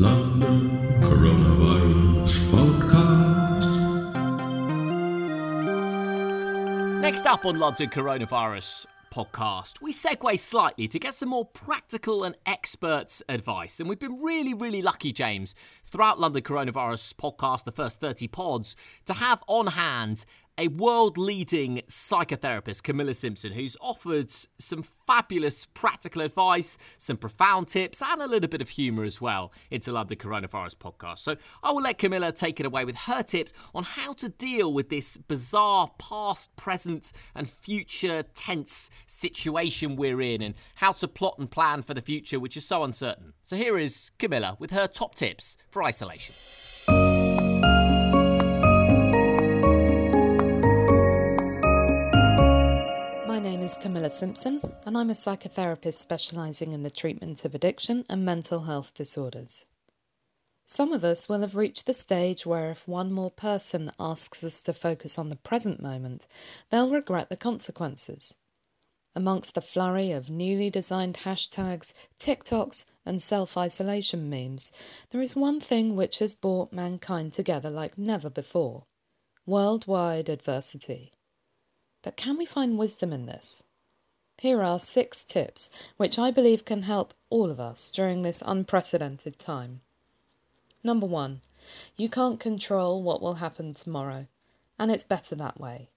London 0.00 0.70
Coronavirus 1.00 2.34
Podcast. 2.50 3.28
Next 7.00 7.26
up 7.26 7.46
on 7.46 7.58
London 7.58 7.88
Coronavirus 7.88 8.86
podcast, 9.10 9.80
we 9.80 9.92
segue 9.92 10.38
slightly 10.38 10.88
to 10.88 10.98
get 10.98 11.14
some 11.14 11.28
more 11.28 11.44
practical 11.44 12.24
and 12.24 12.36
experts' 12.46 13.22
advice. 13.28 13.80
And 13.80 13.88
we've 13.88 13.98
been 13.98 14.22
really, 14.22 14.54
really 14.54 14.82
lucky, 14.82 15.12
James, 15.12 15.54
throughout 15.86 16.20
London 16.20 16.42
Coronavirus 16.42 17.14
podcast, 17.14 17.64
the 17.64 17.72
first 17.72 18.00
30 18.00 18.28
pods, 18.28 18.76
to 19.06 19.14
have 19.14 19.42
on 19.46 19.68
hand 19.68 20.24
a 20.58 20.68
world 20.68 21.16
leading 21.16 21.82
psychotherapist, 21.88 22.82
Camilla 22.82 23.14
Simpson, 23.14 23.52
who's 23.52 23.76
offered 23.80 24.30
some 24.58 24.82
fabulous 25.06 25.64
practical 25.66 26.20
advice, 26.20 26.76
some 26.98 27.16
profound 27.16 27.68
tips, 27.68 28.02
and 28.02 28.20
a 28.20 28.26
little 28.26 28.48
bit 28.48 28.60
of 28.60 28.68
humour 28.68 29.04
as 29.04 29.20
well 29.20 29.52
into 29.70 29.92
London 29.92 30.18
Coronavirus 30.18 30.74
podcast. 30.74 31.18
So 31.18 31.36
I 31.62 31.70
will 31.70 31.82
let 31.82 31.98
Camilla 31.98 32.32
take 32.32 32.58
it 32.58 32.66
away 32.66 32.84
with 32.84 32.96
her 32.96 33.22
tips 33.22 33.52
on 33.72 33.84
how 33.84 34.12
to 34.14 34.28
deal 34.28 34.72
with 34.72 34.88
this 34.88 35.16
bizarre 35.16 35.90
past, 35.98 36.54
present, 36.56 37.12
and 37.36 37.48
future 37.48 38.24
tense 38.34 38.90
situation 39.06 39.94
we're 39.94 40.20
in 40.20 40.42
and 40.42 40.56
how 40.74 40.90
to 40.92 41.06
plot 41.06 41.36
and 41.38 41.48
plan 41.48 41.82
for 41.82 41.94
the 41.94 42.02
future, 42.02 42.40
which 42.40 42.56
is 42.56 42.66
so 42.66 42.82
uncertain. 42.82 43.32
So 43.42 43.54
here 43.54 43.78
is 43.78 44.10
Camilla 44.18 44.56
with 44.58 44.72
her 44.72 44.88
top 44.88 45.14
tips 45.14 45.56
for 45.70 45.84
isolation. 45.84 46.34
Camilla 53.88 54.10
Simpson, 54.10 54.60
and 54.84 54.98
I'm 54.98 55.08
a 55.08 55.14
psychotherapist 55.14 55.94
specialising 55.94 56.74
in 56.74 56.82
the 56.82 56.90
treatment 56.90 57.42
of 57.46 57.54
addiction 57.54 58.04
and 58.10 58.22
mental 58.22 58.64
health 58.64 58.92
disorders. 58.92 59.64
Some 60.66 60.92
of 60.92 61.04
us 61.04 61.26
will 61.26 61.40
have 61.40 61.56
reached 61.56 61.86
the 61.86 61.94
stage 61.94 62.44
where 62.44 62.70
if 62.70 62.86
one 62.86 63.10
more 63.10 63.30
person 63.30 63.90
asks 63.98 64.44
us 64.44 64.62
to 64.64 64.74
focus 64.74 65.18
on 65.18 65.30
the 65.30 65.36
present 65.36 65.80
moment, 65.80 66.26
they'll 66.68 66.90
regret 66.90 67.30
the 67.30 67.36
consequences. 67.38 68.34
Amongst 69.14 69.54
the 69.54 69.62
flurry 69.62 70.12
of 70.12 70.28
newly 70.28 70.68
designed 70.68 71.20
hashtags, 71.24 71.94
TikToks, 72.20 72.84
and 73.06 73.22
self 73.22 73.56
isolation 73.56 74.28
memes, 74.28 74.70
there 75.12 75.22
is 75.22 75.34
one 75.34 75.60
thing 75.60 75.96
which 75.96 76.18
has 76.18 76.34
brought 76.34 76.74
mankind 76.74 77.32
together 77.32 77.70
like 77.70 77.96
never 77.96 78.28
before 78.28 78.84
worldwide 79.46 80.28
adversity. 80.28 81.14
But 82.02 82.18
can 82.18 82.36
we 82.36 82.44
find 82.44 82.76
wisdom 82.76 83.14
in 83.14 83.24
this? 83.24 83.64
Here 84.40 84.62
are 84.62 84.78
six 84.78 85.24
tips 85.24 85.68
which 85.96 86.16
I 86.16 86.30
believe 86.30 86.64
can 86.64 86.82
help 86.82 87.12
all 87.28 87.50
of 87.50 87.58
us 87.58 87.90
during 87.90 88.22
this 88.22 88.40
unprecedented 88.46 89.36
time. 89.36 89.80
Number 90.84 91.06
one, 91.06 91.40
you 91.96 92.08
can't 92.08 92.38
control 92.38 93.02
what 93.02 93.20
will 93.20 93.34
happen 93.34 93.74
tomorrow, 93.74 94.28
and 94.78 94.92
it's 94.92 95.02
better 95.02 95.34
that 95.34 95.58
way. 95.58 95.88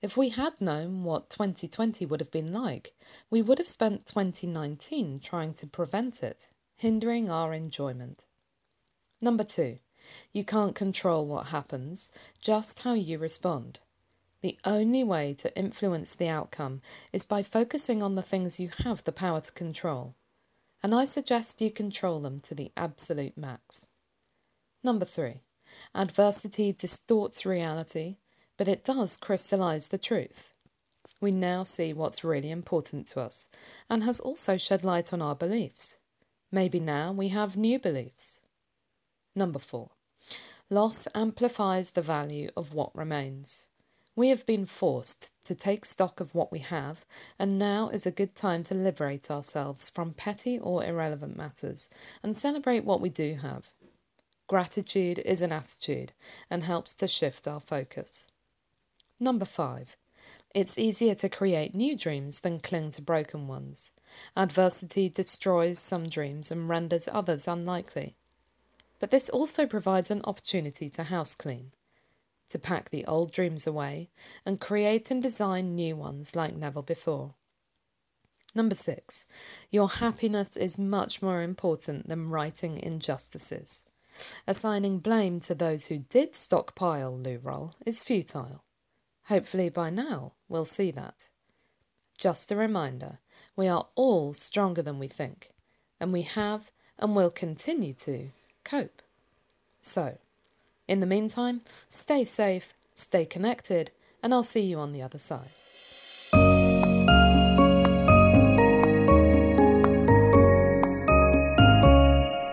If 0.00 0.16
we 0.16 0.30
had 0.30 0.60
known 0.62 1.04
what 1.04 1.28
2020 1.28 2.06
would 2.06 2.20
have 2.20 2.30
been 2.30 2.54
like, 2.54 2.94
we 3.30 3.42
would 3.42 3.58
have 3.58 3.68
spent 3.68 4.06
2019 4.06 5.20
trying 5.20 5.52
to 5.52 5.66
prevent 5.66 6.22
it, 6.22 6.48
hindering 6.78 7.30
our 7.30 7.52
enjoyment. 7.52 8.24
Number 9.20 9.44
two, 9.44 9.78
you 10.32 10.42
can't 10.42 10.74
control 10.74 11.26
what 11.26 11.46
happens, 11.48 12.12
just 12.40 12.80
how 12.80 12.94
you 12.94 13.18
respond. 13.18 13.80
The 14.44 14.58
only 14.66 15.02
way 15.02 15.32
to 15.38 15.56
influence 15.56 16.14
the 16.14 16.28
outcome 16.28 16.82
is 17.14 17.24
by 17.24 17.42
focusing 17.42 18.02
on 18.02 18.14
the 18.14 18.20
things 18.20 18.60
you 18.60 18.68
have 18.84 19.02
the 19.02 19.10
power 19.10 19.40
to 19.40 19.52
control. 19.52 20.16
And 20.82 20.94
I 20.94 21.06
suggest 21.06 21.62
you 21.62 21.70
control 21.70 22.20
them 22.20 22.40
to 22.40 22.54
the 22.54 22.70
absolute 22.76 23.38
max. 23.38 23.88
Number 24.82 25.06
three, 25.06 25.44
adversity 25.94 26.74
distorts 26.74 27.46
reality, 27.46 28.18
but 28.58 28.68
it 28.68 28.84
does 28.84 29.16
crystallize 29.16 29.88
the 29.88 29.96
truth. 29.96 30.52
We 31.22 31.30
now 31.30 31.62
see 31.62 31.94
what's 31.94 32.22
really 32.22 32.50
important 32.50 33.06
to 33.06 33.22
us 33.22 33.48
and 33.88 34.02
has 34.02 34.20
also 34.20 34.58
shed 34.58 34.84
light 34.84 35.10
on 35.10 35.22
our 35.22 35.34
beliefs. 35.34 36.00
Maybe 36.52 36.80
now 36.80 37.12
we 37.12 37.28
have 37.28 37.56
new 37.56 37.78
beliefs. 37.78 38.42
Number 39.34 39.58
four, 39.58 39.92
loss 40.68 41.08
amplifies 41.14 41.92
the 41.92 42.02
value 42.02 42.50
of 42.54 42.74
what 42.74 42.94
remains. 42.94 43.68
We 44.16 44.28
have 44.28 44.46
been 44.46 44.64
forced 44.64 45.32
to 45.44 45.56
take 45.56 45.84
stock 45.84 46.20
of 46.20 46.36
what 46.36 46.52
we 46.52 46.60
have, 46.60 47.04
and 47.36 47.58
now 47.58 47.88
is 47.88 48.06
a 48.06 48.12
good 48.12 48.36
time 48.36 48.62
to 48.64 48.74
liberate 48.74 49.28
ourselves 49.28 49.90
from 49.90 50.14
petty 50.14 50.56
or 50.56 50.84
irrelevant 50.84 51.36
matters 51.36 51.88
and 52.22 52.36
celebrate 52.36 52.84
what 52.84 53.00
we 53.00 53.10
do 53.10 53.34
have. 53.42 53.72
Gratitude 54.46 55.18
is 55.24 55.42
an 55.42 55.50
attitude 55.50 56.12
and 56.48 56.62
helps 56.62 56.94
to 56.94 57.08
shift 57.08 57.48
our 57.48 57.58
focus. 57.58 58.28
Number 59.18 59.44
five, 59.44 59.96
it's 60.54 60.78
easier 60.78 61.16
to 61.16 61.28
create 61.28 61.74
new 61.74 61.96
dreams 61.96 62.40
than 62.40 62.60
cling 62.60 62.90
to 62.92 63.02
broken 63.02 63.48
ones. 63.48 63.90
Adversity 64.36 65.08
destroys 65.08 65.80
some 65.80 66.08
dreams 66.08 66.52
and 66.52 66.68
renders 66.68 67.08
others 67.10 67.48
unlikely. 67.48 68.14
But 69.00 69.10
this 69.10 69.28
also 69.28 69.66
provides 69.66 70.12
an 70.12 70.20
opportunity 70.22 70.88
to 70.90 71.02
house 71.04 71.34
clean 71.34 71.72
to 72.48 72.58
pack 72.58 72.90
the 72.90 73.04
old 73.06 73.32
dreams 73.32 73.66
away 73.66 74.10
and 74.44 74.60
create 74.60 75.10
and 75.10 75.22
design 75.22 75.74
new 75.74 75.96
ones 75.96 76.36
like 76.36 76.54
never 76.56 76.82
before. 76.82 77.34
Number 78.54 78.74
six, 78.74 79.26
your 79.70 79.88
happiness 79.88 80.56
is 80.56 80.78
much 80.78 81.20
more 81.20 81.42
important 81.42 82.08
than 82.08 82.28
righting 82.28 82.78
injustices. 82.78 83.82
Assigning 84.46 85.00
blame 85.00 85.40
to 85.40 85.54
those 85.54 85.86
who 85.86 85.98
did 85.98 86.36
stockpile 86.36 87.16
loo 87.16 87.40
roll 87.42 87.74
is 87.84 88.00
futile. 88.00 88.62
Hopefully, 89.24 89.70
by 89.70 89.90
now, 89.90 90.32
we'll 90.48 90.64
see 90.64 90.92
that. 90.92 91.28
Just 92.16 92.52
a 92.52 92.56
reminder 92.56 93.18
we 93.56 93.66
are 93.66 93.88
all 93.94 94.34
stronger 94.34 94.82
than 94.82 94.98
we 94.98 95.08
think, 95.08 95.48
and 96.00 96.12
we 96.12 96.22
have 96.22 96.70
and 96.98 97.16
will 97.16 97.30
continue 97.30 97.92
to 97.92 98.30
cope. 98.62 99.02
So, 99.80 100.18
in 100.86 101.00
the 101.00 101.06
meantime, 101.06 101.60
stay 101.88 102.24
safe, 102.24 102.74
stay 102.92 103.24
connected, 103.24 103.90
and 104.22 104.34
I'll 104.34 104.42
see 104.42 104.62
you 104.62 104.78
on 104.78 104.92
the 104.92 105.02
other 105.02 105.18
side. 105.18 105.50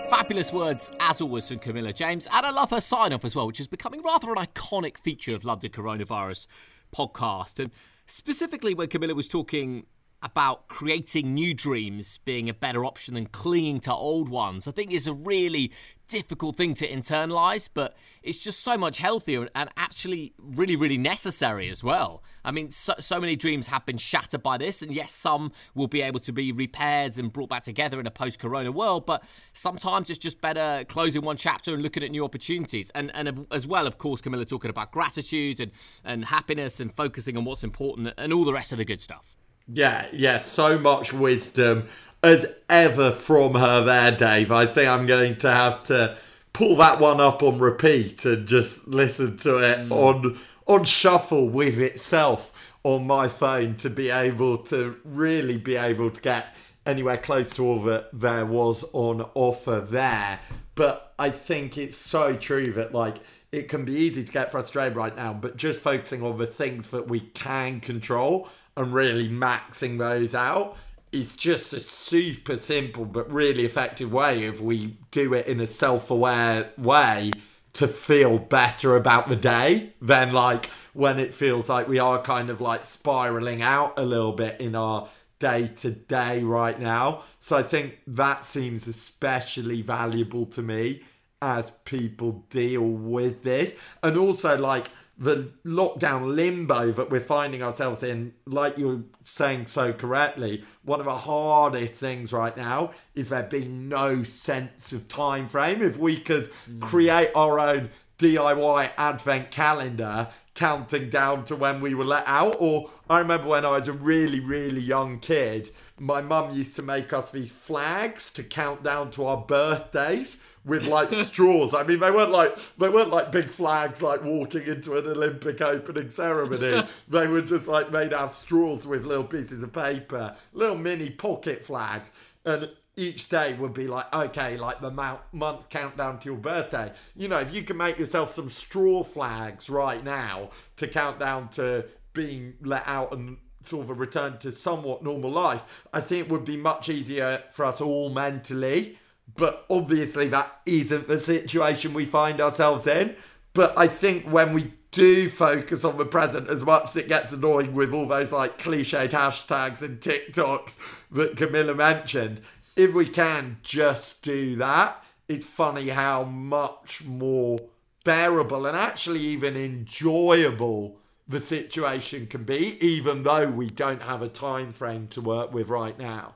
Fabulous 0.09 0.53
words, 0.53 0.91
as 0.99 1.19
always, 1.19 1.47
from 1.49 1.59
Camilla 1.59 1.91
James. 1.91 2.27
And 2.31 2.45
I 2.45 2.51
love 2.51 2.69
her 2.69 2.79
sign 2.79 3.11
off 3.11 3.25
as 3.25 3.35
well, 3.35 3.47
which 3.47 3.59
is 3.59 3.67
becoming 3.67 4.01
rather 4.01 4.31
an 4.31 4.37
iconic 4.37 4.97
feature 4.97 5.35
of 5.35 5.43
London 5.43 5.71
Coronavirus 5.71 6.47
podcast. 6.95 7.59
And 7.59 7.71
specifically, 8.05 8.73
when 8.73 8.87
Camilla 8.87 9.13
was 9.13 9.27
talking 9.27 9.87
about 10.23 10.67
creating 10.67 11.33
new 11.33 11.53
dreams 11.53 12.19
being 12.19 12.49
a 12.49 12.53
better 12.53 12.85
option 12.85 13.15
than 13.15 13.25
clinging 13.27 13.79
to 13.81 13.93
old 13.93 14.29
ones, 14.29 14.67
I 14.67 14.71
think 14.71 14.91
is 14.91 15.07
a 15.07 15.13
really 15.13 15.71
difficult 16.11 16.57
thing 16.57 16.73
to 16.75 16.87
internalize, 16.87 17.69
but 17.73 17.95
it's 18.21 18.37
just 18.37 18.59
so 18.59 18.77
much 18.77 18.99
healthier 18.99 19.47
and 19.55 19.69
actually 19.77 20.33
really, 20.39 20.75
really 20.75 20.97
necessary 20.97 21.69
as 21.69 21.83
well. 21.83 22.21
I 22.43 22.51
mean, 22.51 22.69
so, 22.69 22.93
so 22.99 23.19
many 23.19 23.35
dreams 23.35 23.67
have 23.67 23.85
been 23.85 23.97
shattered 23.97 24.43
by 24.43 24.57
this, 24.57 24.81
and 24.81 24.91
yes, 24.91 25.13
some 25.13 25.53
will 25.73 25.87
be 25.87 26.01
able 26.01 26.19
to 26.19 26.33
be 26.33 26.51
repaired 26.51 27.17
and 27.17 27.31
brought 27.31 27.49
back 27.49 27.63
together 27.63 27.99
in 27.99 28.05
a 28.05 28.11
post 28.11 28.39
corona 28.39 28.71
world, 28.71 29.05
but 29.05 29.23
sometimes 29.53 30.09
it's 30.09 30.19
just 30.19 30.41
better 30.41 30.83
closing 30.87 31.21
one 31.21 31.37
chapter 31.37 31.73
and 31.73 31.81
looking 31.81 32.03
at 32.03 32.11
new 32.11 32.25
opportunities. 32.25 32.91
And, 32.93 33.09
and 33.15 33.47
as 33.49 33.65
well, 33.65 33.87
of 33.87 33.97
course, 33.97 34.21
Camilla 34.21 34.45
talking 34.45 34.69
about 34.69 34.91
gratitude 34.91 35.59
and, 35.61 35.71
and 36.03 36.25
happiness 36.25 36.79
and 36.79 36.93
focusing 36.93 37.37
on 37.37 37.45
what's 37.45 37.63
important 37.63 38.13
and 38.17 38.33
all 38.33 38.43
the 38.43 38.53
rest 38.53 38.71
of 38.71 38.77
the 38.77 38.85
good 38.85 39.01
stuff. 39.01 39.37
Yeah, 39.73 40.07
yeah, 40.11 40.37
so 40.37 40.77
much 40.77 41.13
wisdom 41.13 41.87
as 42.23 42.45
ever 42.69 43.11
from 43.11 43.55
her 43.55 43.83
there, 43.83 44.11
Dave. 44.11 44.51
I 44.51 44.65
think 44.65 44.89
I'm 44.89 45.05
going 45.05 45.37
to 45.37 45.51
have 45.51 45.83
to 45.85 46.17
pull 46.53 46.75
that 46.77 46.99
one 46.99 47.19
up 47.19 47.41
on 47.41 47.59
repeat 47.59 48.25
and 48.25 48.47
just 48.47 48.87
listen 48.87 49.37
to 49.37 49.57
it 49.57 49.87
mm. 49.87 49.91
on 49.91 50.39
on 50.67 50.83
shuffle 50.83 51.49
with 51.49 51.79
itself 51.79 52.53
on 52.83 53.05
my 53.05 53.27
phone 53.27 53.75
to 53.75 53.89
be 53.89 54.09
able 54.09 54.57
to 54.57 54.97
really 55.03 55.57
be 55.57 55.75
able 55.75 56.09
to 56.09 56.21
get 56.21 56.55
anywhere 56.85 57.17
close 57.17 57.53
to 57.55 57.65
all 57.65 57.79
that 57.81 58.09
there 58.13 58.45
was 58.45 58.83
on 58.93 59.21
offer 59.33 59.79
there. 59.81 60.39
But 60.75 61.13
I 61.19 61.29
think 61.29 61.77
it's 61.77 61.97
so 61.97 62.35
true 62.35 62.73
that 62.73 62.93
like 62.93 63.17
it 63.51 63.67
can 63.69 63.85
be 63.85 63.93
easy 63.93 64.23
to 64.23 64.31
get 64.31 64.51
frustrated 64.51 64.95
right 64.95 65.15
now, 65.15 65.33
but 65.33 65.57
just 65.57 65.81
focusing 65.81 66.23
on 66.23 66.37
the 66.37 66.47
things 66.47 66.89
that 66.89 67.07
we 67.07 67.19
can 67.19 67.79
control 67.79 68.49
and 68.77 68.93
really 68.93 69.29
maxing 69.29 69.97
those 69.97 70.33
out 70.33 70.77
is 71.11 71.35
just 71.35 71.73
a 71.73 71.79
super 71.79 72.55
simple 72.55 73.05
but 73.05 73.31
really 73.31 73.65
effective 73.65 74.11
way 74.11 74.43
if 74.43 74.61
we 74.61 74.97
do 75.11 75.33
it 75.33 75.45
in 75.47 75.59
a 75.59 75.67
self-aware 75.67 76.71
way 76.77 77.31
to 77.73 77.87
feel 77.87 78.37
better 78.37 78.95
about 78.95 79.27
the 79.29 79.35
day 79.35 79.93
than 80.01 80.33
like 80.33 80.69
when 80.93 81.19
it 81.19 81.33
feels 81.33 81.69
like 81.69 81.87
we 81.87 81.99
are 81.99 82.21
kind 82.21 82.49
of 82.49 82.59
like 82.59 82.83
spiraling 82.85 83.61
out 83.61 83.97
a 83.97 84.03
little 84.03 84.33
bit 84.33 84.59
in 84.59 84.75
our 84.75 85.07
day 85.39 85.67
to 85.67 85.89
day 85.89 86.43
right 86.43 86.79
now. 86.79 87.23
So 87.39 87.57
I 87.57 87.63
think 87.63 87.99
that 88.07 88.45
seems 88.45 88.87
especially 88.87 89.81
valuable 89.81 90.45
to 90.47 90.61
me 90.61 91.01
as 91.41 91.71
people 91.85 92.45
deal 92.49 92.83
with 92.83 93.41
this. 93.43 93.75
And 94.03 94.17
also 94.17 94.57
like 94.57 94.87
the 95.21 95.51
lockdown 95.63 96.35
limbo 96.35 96.91
that 96.91 97.11
we're 97.11 97.19
finding 97.19 97.61
ourselves 97.61 98.01
in, 98.01 98.33
like 98.47 98.75
you're 98.79 99.03
saying 99.23 99.67
so 99.67 99.93
correctly, 99.93 100.63
one 100.81 100.99
of 100.99 101.05
the 101.05 101.11
hardest 101.11 101.93
things 101.93 102.33
right 102.33 102.57
now 102.57 102.89
is 103.13 103.29
there 103.29 103.43
being 103.43 103.87
no 103.87 104.23
sense 104.23 104.91
of 104.91 105.07
time 105.07 105.47
frame. 105.47 105.79
If 105.79 105.99
we 105.99 106.17
could 106.17 106.49
mm. 106.67 106.81
create 106.81 107.29
our 107.35 107.59
own 107.59 107.91
DIY 108.17 108.89
advent 108.97 109.51
calendar 109.51 110.27
counting 110.55 111.11
down 111.11 111.43
to 111.45 111.55
when 111.55 111.81
we 111.81 111.93
were 111.93 112.03
let 112.03 112.27
out, 112.27 112.55
or 112.59 112.89
I 113.07 113.19
remember 113.19 113.47
when 113.47 113.63
I 113.63 113.69
was 113.69 113.87
a 113.87 113.93
really, 113.93 114.39
really 114.39 114.81
young 114.81 115.19
kid, 115.19 115.69
my 116.01 116.19
mum 116.19 116.51
used 116.51 116.75
to 116.75 116.81
make 116.81 117.13
us 117.13 117.29
these 117.29 117.51
flags 117.51 118.33
to 118.33 118.43
count 118.43 118.81
down 118.81 119.11
to 119.11 119.23
our 119.23 119.37
birthdays 119.37 120.41
with 120.65 120.87
like 120.87 121.11
straws. 121.11 121.75
I 121.75 121.83
mean, 121.83 121.99
they 121.99 122.09
weren't 122.09 122.31
like 122.31 122.57
they 122.79 122.89
weren't 122.89 123.11
like 123.11 123.31
big 123.31 123.49
flags 123.49 124.01
like 124.01 124.23
walking 124.23 124.63
into 124.63 124.97
an 124.97 125.05
Olympic 125.05 125.61
opening 125.61 126.09
ceremony. 126.09 126.87
they 127.07 127.27
were 127.27 127.43
just 127.43 127.67
like 127.67 127.91
made 127.91 128.13
out 128.13 128.25
of 128.25 128.31
straws 128.31 128.87
with 128.87 129.05
little 129.05 129.23
pieces 129.23 129.61
of 129.61 129.73
paper, 129.73 130.35
little 130.53 130.75
mini 130.75 131.11
pocket 131.11 131.63
flags, 131.63 132.11
and 132.45 132.71
each 132.95 133.29
day 133.29 133.53
would 133.53 133.75
be 133.75 133.85
like 133.85 134.11
okay, 134.11 134.57
like 134.57 134.81
the 134.81 135.19
month 135.31 135.69
countdown 135.69 136.17
to 136.17 136.29
your 136.29 136.37
birthday. 136.39 136.91
You 137.15 137.27
know, 137.27 137.37
if 137.37 137.53
you 137.53 137.61
can 137.61 137.77
make 137.77 137.99
yourself 137.99 138.31
some 138.31 138.49
straw 138.49 139.03
flags 139.03 139.69
right 139.69 140.03
now 140.03 140.49
to 140.77 140.87
count 140.87 141.19
down 141.19 141.49
to 141.49 141.85
being 142.13 142.55
let 142.63 142.87
out 142.87 143.13
and 143.13 143.37
sort 143.63 143.83
of 143.83 143.89
a 143.89 143.93
return 143.93 144.37
to 144.39 144.51
somewhat 144.51 145.03
normal 145.03 145.31
life, 145.31 145.85
I 145.93 146.01
think 146.01 146.25
it 146.25 146.31
would 146.31 146.45
be 146.45 146.57
much 146.57 146.89
easier 146.89 147.43
for 147.49 147.65
us 147.65 147.81
all 147.81 148.09
mentally 148.09 148.97
but 149.35 149.65
obviously, 149.69 150.27
that 150.29 150.61
isn't 150.65 151.07
the 151.07 151.19
situation 151.19 151.93
we 151.93 152.05
find 152.05 152.41
ourselves 152.41 152.87
in. 152.87 153.15
But 153.53 153.77
I 153.77 153.87
think 153.87 154.25
when 154.25 154.53
we 154.53 154.73
do 154.91 155.29
focus 155.29 155.85
on 155.85 155.97
the 155.97 156.05
present 156.05 156.49
as 156.49 156.63
much 156.63 156.85
as 156.85 156.95
it 156.97 157.07
gets 157.07 157.31
annoying 157.31 157.73
with 157.73 157.93
all 157.93 158.07
those 158.07 158.31
like 158.31 158.57
cliched 158.57 159.11
hashtags 159.11 159.81
and 159.81 159.99
TikToks 159.99 160.77
that 161.11 161.37
Camilla 161.37 161.73
mentioned, 161.73 162.41
if 162.75 162.93
we 162.93 163.07
can 163.07 163.57
just 163.61 164.21
do 164.21 164.55
that, 164.57 165.03
it's 165.27 165.45
funny 165.45 165.89
how 165.89 166.23
much 166.23 167.03
more 167.03 167.59
bearable 168.03 168.65
and 168.65 168.75
actually 168.75 169.19
even 169.19 169.55
enjoyable 169.55 170.97
the 171.31 171.39
situation 171.39 172.27
can 172.27 172.43
be, 172.43 172.77
even 172.85 173.23
though 173.23 173.49
we 173.49 173.69
don't 173.69 174.01
have 174.03 174.21
a 174.21 174.27
time 174.27 174.73
frame 174.73 175.07
to 175.09 175.21
work 175.21 175.53
with 175.53 175.69
right 175.69 175.97
now. 175.97 176.35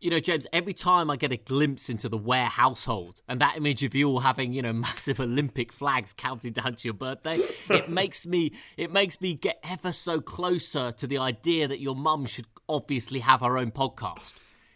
You 0.00 0.10
know, 0.10 0.20
James, 0.20 0.46
every 0.52 0.74
time 0.74 1.10
I 1.10 1.16
get 1.16 1.32
a 1.32 1.36
glimpse 1.36 1.90
into 1.90 2.08
the 2.08 2.16
Ware 2.16 2.46
household 2.46 3.20
and 3.28 3.40
that 3.40 3.56
image 3.56 3.82
of 3.82 3.96
you 3.96 4.08
all 4.08 4.20
having, 4.20 4.52
you 4.52 4.62
know, 4.62 4.72
massive 4.88 5.18
Olympic 5.18 5.72
flags 5.72 6.12
counting 6.12 6.52
down 6.52 6.76
to 6.76 6.84
your 6.84 6.94
birthday, 6.94 7.40
it 7.68 7.88
makes 7.88 8.24
me 8.24 8.52
it 8.76 8.92
makes 8.92 9.20
me 9.20 9.34
get 9.34 9.58
ever 9.68 9.92
so 9.92 10.20
closer 10.20 10.92
to 10.92 11.06
the 11.08 11.18
idea 11.18 11.66
that 11.66 11.80
your 11.80 11.96
mum 11.96 12.26
should 12.26 12.46
obviously 12.68 13.18
have 13.18 13.40
her 13.40 13.58
own 13.58 13.72
podcast. 13.72 14.34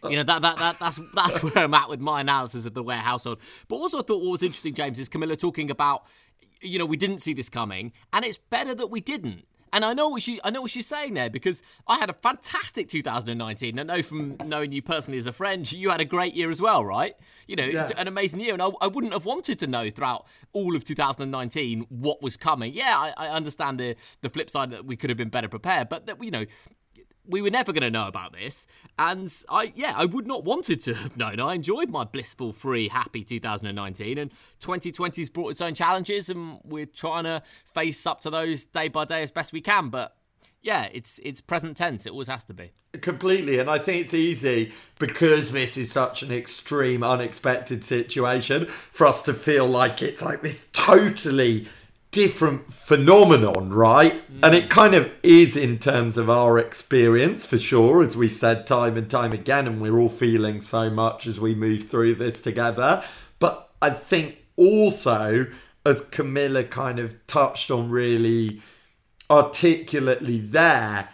You 0.09 0.17
know, 0.17 0.23
that, 0.23 0.41
that, 0.41 0.57
that 0.57 0.79
that's 0.79 0.99
that's 1.13 1.41
where 1.41 1.63
I'm 1.63 1.73
at 1.73 1.87
with 1.87 2.01
my 2.01 2.19
analysis 2.19 2.65
of 2.65 2.73
the 2.73 2.83
Ware 2.83 2.97
household. 2.97 3.39
But 3.69 3.77
also 3.77 3.99
I 3.99 4.01
thought 4.01 4.21
what 4.21 4.31
was 4.31 4.43
interesting, 4.43 4.73
James, 4.73 4.99
is 4.99 5.07
Camilla 5.07 5.37
talking 5.37 5.71
about 5.71 6.03
you 6.63 6.79
know, 6.79 6.85
we 6.85 6.97
didn't 6.97 7.19
see 7.19 7.33
this 7.33 7.49
coming, 7.49 7.91
and 8.11 8.25
it's 8.25 8.37
better 8.37 8.73
that 8.75 8.87
we 8.87 9.01
didn't. 9.01 9.45
And 9.73 9.83
I 9.83 9.93
know 9.93 10.07
what 10.09 10.21
she 10.21 10.39
I 10.43 10.51
know 10.51 10.61
what 10.61 10.69
she's 10.69 10.85
saying 10.85 11.15
there 11.15 11.31
because 11.31 11.63
I 11.87 11.97
had 11.97 12.09
a 12.11 12.13
fantastic 12.13 12.87
2019. 12.89 13.79
I 13.79 13.83
know 13.83 14.03
from 14.03 14.37
knowing 14.45 14.71
you 14.71 14.83
personally 14.83 15.17
as 15.17 15.25
a 15.25 15.33
friend, 15.33 15.69
you 15.71 15.89
had 15.89 15.99
a 15.99 16.05
great 16.05 16.35
year 16.35 16.51
as 16.51 16.61
well, 16.61 16.85
right? 16.85 17.15
You 17.47 17.55
know, 17.55 17.65
yeah. 17.65 17.89
an 17.97 18.07
amazing 18.07 18.39
year. 18.39 18.53
And 18.53 18.61
I, 18.61 18.69
I, 18.81 18.87
wouldn't 18.87 19.13
have 19.13 19.25
wanted 19.25 19.57
to 19.59 19.67
know 19.67 19.89
throughout 19.89 20.27
all 20.53 20.75
of 20.75 20.83
2019 20.83 21.87
what 21.89 22.21
was 22.21 22.37
coming. 22.37 22.71
Yeah, 22.73 22.95
I, 22.95 23.13
I 23.17 23.29
understand 23.29 23.79
the 23.79 23.95
the 24.21 24.29
flip 24.29 24.51
side 24.51 24.69
that 24.69 24.85
we 24.85 24.95
could 24.95 25.09
have 25.09 25.17
been 25.17 25.29
better 25.29 25.49
prepared, 25.49 25.89
but 25.89 26.05
that 26.05 26.23
you 26.23 26.29
know, 26.29 26.45
we 27.25 27.41
were 27.41 27.49
never 27.49 27.71
going 27.71 27.83
to 27.83 27.91
know 27.91 28.07
about 28.07 28.33
this. 28.33 28.67
And 28.99 29.31
I, 29.49 29.71
yeah, 29.75 29.93
I 29.95 30.05
would 30.05 30.27
not 30.27 30.43
wanted 30.43 30.81
to 30.81 30.93
have 30.93 31.17
known. 31.17 31.39
I 31.39 31.53
enjoyed 31.53 31.89
my 31.89 32.03
blissful, 32.03 32.53
free, 32.53 32.87
happy 32.89 33.23
2019, 33.23 34.17
and 34.17 34.31
2020's 34.59 35.29
brought 35.29 35.51
its 35.51 35.61
own 35.61 35.73
challenges, 35.73 36.29
and 36.29 36.59
we're 36.63 36.85
trying 36.85 37.23
to 37.23 37.41
face 37.65 38.05
up 38.05 38.21
to 38.21 38.29
those 38.29 38.65
day 38.65 38.87
by 38.87 39.05
day 39.05 39.23
as 39.23 39.31
best 39.31 39.53
we 39.53 39.61
can. 39.61 39.89
But 39.89 40.15
yeah, 40.61 40.87
it's 40.93 41.19
it's 41.23 41.41
present 41.41 41.77
tense. 41.77 42.05
It 42.05 42.11
always 42.11 42.27
has 42.27 42.43
to 42.45 42.53
be. 42.53 42.71
Completely, 43.01 43.57
and 43.59 43.69
I 43.69 43.79
think 43.79 44.05
it's 44.05 44.13
easy 44.13 44.71
because 44.99 45.51
this 45.51 45.77
is 45.77 45.91
such 45.91 46.21
an 46.21 46.31
extreme, 46.31 47.03
unexpected 47.03 47.83
situation 47.83 48.67
for 48.67 49.07
us 49.07 49.23
to 49.23 49.33
feel 49.33 49.65
like 49.65 50.01
it's 50.01 50.21
like 50.21 50.41
this 50.41 50.67
totally 50.73 51.67
different 52.13 52.71
phenomenon, 52.71 53.73
right? 53.73 54.13
Mm. 54.31 54.39
And 54.43 54.55
it 54.55 54.69
kind 54.69 54.93
of 54.93 55.11
is 55.23 55.57
in 55.57 55.79
terms 55.79 56.17
of 56.17 56.29
our 56.29 56.59
experience 56.59 57.45
for 57.45 57.57
sure, 57.57 58.01
as 58.01 58.15
we've 58.15 58.31
said 58.31 58.65
time 58.65 58.95
and 58.95 59.09
time 59.09 59.33
again, 59.33 59.67
and 59.67 59.81
we're 59.81 59.99
all 59.99 60.09
feeling 60.09 60.61
so 60.61 60.89
much 60.89 61.27
as 61.27 61.39
we 61.39 61.55
move 61.55 61.89
through 61.89 62.15
this 62.15 62.41
together. 62.41 63.03
But 63.39 63.71
I 63.81 63.89
think 63.89 64.37
also, 64.55 65.47
as 65.85 66.01
Camilla 66.01 66.63
kind 66.63 66.99
of 66.99 67.25
touched 67.25 67.71
on 67.71 67.89
really 67.89 68.61
articulately 69.29 70.37
there, 70.37 71.09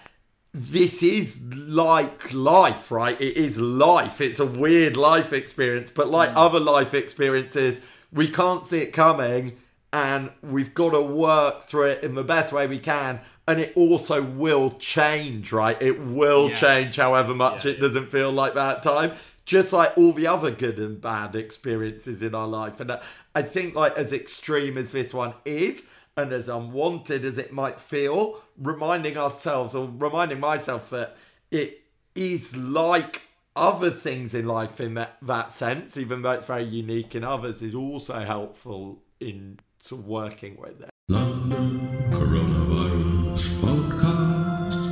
this 0.54 1.02
is 1.02 1.42
like 1.54 2.34
life, 2.34 2.92
right? 2.92 3.20
It 3.22 3.38
is 3.38 3.58
life. 3.58 4.20
It's 4.20 4.42
a 4.42 4.46
weird 4.46 4.98
life 4.98 5.32
experience, 5.32 5.92
but 5.92 6.10
like 6.10 6.32
mm. 6.32 6.36
other 6.36 6.60
life 6.60 6.94
experiences, 6.94 7.80
we 8.12 8.28
can't 8.28 8.66
see 8.66 8.80
it 8.80 8.92
coming 8.92 9.56
and 9.92 10.32
we've 10.42 10.74
got 10.74 10.92
to 10.92 11.02
work 11.02 11.62
through 11.62 11.88
it 11.88 12.04
in 12.04 12.16
the 12.16 12.24
best 12.24 12.54
way 12.54 12.68
we 12.68 12.80
can 12.80 13.20
and 13.48 13.60
it 13.60 13.74
also 13.76 14.22
will 14.22 14.72
change 14.72 15.52
right 15.52 15.82
it 15.82 16.00
will 16.00 16.50
yeah. 16.50 16.56
change 16.56 16.96
however 16.96 17.34
much 17.34 17.66
yeah, 17.66 17.72
it 17.72 17.76
yeah. 17.76 17.82
doesn't 17.82 18.12
feel 18.12 18.32
like 18.32 18.54
that 18.54 18.84
time 18.84 19.12
just 19.46 19.74
like 19.74 19.98
all 19.98 20.14
the 20.14 20.28
other 20.28 20.52
good 20.52 20.78
and 20.78 21.02
bad 21.02 21.36
experiences 21.36 22.22
in 22.22 22.36
our 22.36 22.48
life 22.48 22.80
and 22.80 22.98
i 23.34 23.42
think 23.42 23.74
like 23.74 23.98
as 23.98 24.14
extreme 24.14 24.78
as 24.78 24.92
this 24.92 25.14
one 25.14 25.34
is 25.46 25.86
and 26.16 26.32
as 26.32 26.48
unwanted 26.48 27.26
as 27.26 27.38
it 27.38 27.52
might 27.52 27.80
feel 27.80 28.40
reminding 28.58 29.18
ourselves 29.18 29.74
or 29.74 29.90
reminding 29.98 30.40
myself 30.40 30.90
that 30.92 31.18
it 31.50 31.82
is 32.14 32.56
like 32.56 33.24
other 33.56 33.90
things 33.90 34.34
in 34.34 34.46
life 34.46 34.80
in 34.80 34.94
that, 34.94 35.18
that 35.22 35.52
sense 35.52 35.98
even 35.98 36.22
though 36.22 36.32
it's 36.32 36.46
very 36.46 36.64
unique 36.64 37.16
in 37.16 37.24
others 37.24 37.62
is 37.62 37.74
also 37.74 38.20
helpful 38.20 39.02
in 39.20 39.60
to 39.86 39.96
working 39.96 40.58
with 40.60 40.82
it. 40.82 40.90
London 41.08 41.80
Coronavirus 42.12 43.48
Podcast. 43.62 44.90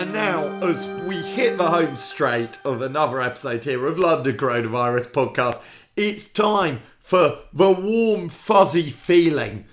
And 0.00 0.12
now 0.12 0.44
as 0.66 0.88
we 1.06 1.16
hit 1.16 1.56
the 1.56 1.70
home 1.70 1.96
straight 1.96 2.58
of 2.64 2.82
another 2.82 3.20
episode 3.20 3.64
here 3.64 3.86
of 3.86 3.98
London 3.98 4.36
Coronavirus 4.36 5.08
Podcast, 5.08 5.62
it's 5.96 6.28
time 6.28 6.80
for 7.00 7.38
the 7.52 7.70
warm, 7.70 8.28
fuzzy 8.28 8.90
feeling 8.90 9.64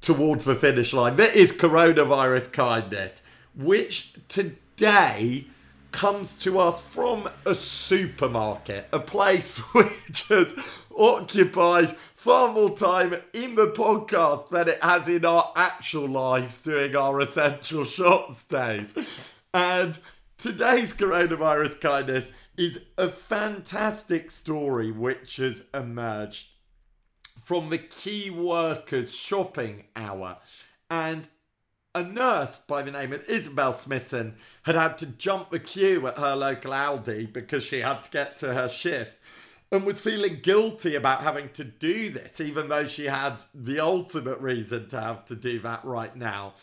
towards 0.00 0.44
the 0.44 0.54
finish 0.54 0.92
line. 0.92 1.16
That 1.16 1.34
is 1.34 1.52
coronavirus 1.52 2.52
kindness, 2.52 3.22
which 3.54 4.14
today 4.28 5.46
comes 5.90 6.38
to 6.40 6.58
us 6.58 6.80
from 6.80 7.28
a 7.46 7.54
supermarket, 7.54 8.88
a 8.92 8.98
place 8.98 9.56
which 9.74 10.24
has 10.28 10.54
occupied 10.96 11.96
far 12.24 12.54
more 12.54 12.74
time 12.74 13.14
in 13.34 13.54
the 13.54 13.66
podcast 13.66 14.48
than 14.48 14.66
it 14.66 14.82
has 14.82 15.06
in 15.08 15.26
our 15.26 15.52
actual 15.56 16.08
lives 16.08 16.62
doing 16.62 16.96
our 16.96 17.20
essential 17.20 17.84
shots, 17.84 18.44
Dave. 18.44 18.96
And 19.52 19.98
today's 20.38 20.94
coronavirus 20.94 21.82
kindness 21.82 22.30
is 22.56 22.80
a 22.96 23.10
fantastic 23.10 24.30
story 24.30 24.90
which 24.90 25.36
has 25.36 25.64
emerged 25.74 26.46
from 27.38 27.68
the 27.68 27.76
key 27.76 28.30
workers 28.30 29.14
shopping 29.14 29.84
hour. 29.94 30.38
And 30.90 31.28
a 31.94 32.02
nurse 32.02 32.56
by 32.56 32.80
the 32.80 32.90
name 32.90 33.12
of 33.12 33.28
Isabel 33.28 33.74
Smithson 33.74 34.36
had 34.62 34.76
had 34.76 34.96
to 34.96 35.06
jump 35.06 35.50
the 35.50 35.60
queue 35.60 36.06
at 36.06 36.18
her 36.18 36.34
local 36.34 36.72
Aldi 36.72 37.34
because 37.34 37.64
she 37.64 37.80
had 37.80 38.02
to 38.04 38.10
get 38.10 38.36
to 38.36 38.54
her 38.54 38.70
shift 38.70 39.18
and 39.74 39.84
was 39.84 40.00
feeling 40.00 40.38
guilty 40.40 40.94
about 40.94 41.22
having 41.22 41.48
to 41.50 41.64
do 41.64 42.08
this, 42.08 42.40
even 42.40 42.68
though 42.68 42.86
she 42.86 43.06
had 43.06 43.42
the 43.52 43.80
ultimate 43.80 44.38
reason 44.40 44.88
to 44.88 45.00
have 45.00 45.24
to 45.24 45.34
do 45.34 45.58
that 45.58 45.84
right 45.84 46.14
now. 46.14 46.54